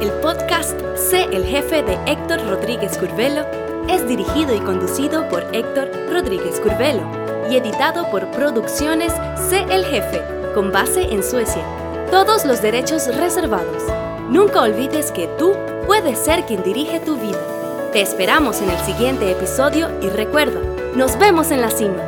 [0.01, 3.45] El podcast Sé el jefe de Héctor Rodríguez Curvelo
[3.89, 7.03] es dirigido y conducido por Héctor Rodríguez Curvelo
[7.51, 9.13] y editado por Producciones
[9.49, 10.23] Sé el jefe,
[10.55, 11.63] con base en Suecia.
[12.11, 13.83] Todos los derechos reservados.
[14.29, 15.55] Nunca olvides que tú
[15.87, 17.58] puedes ser quien dirige tu vida.
[17.93, 20.61] Te esperamos en el siguiente episodio y recuerda,
[20.95, 22.03] nos vemos en la cima.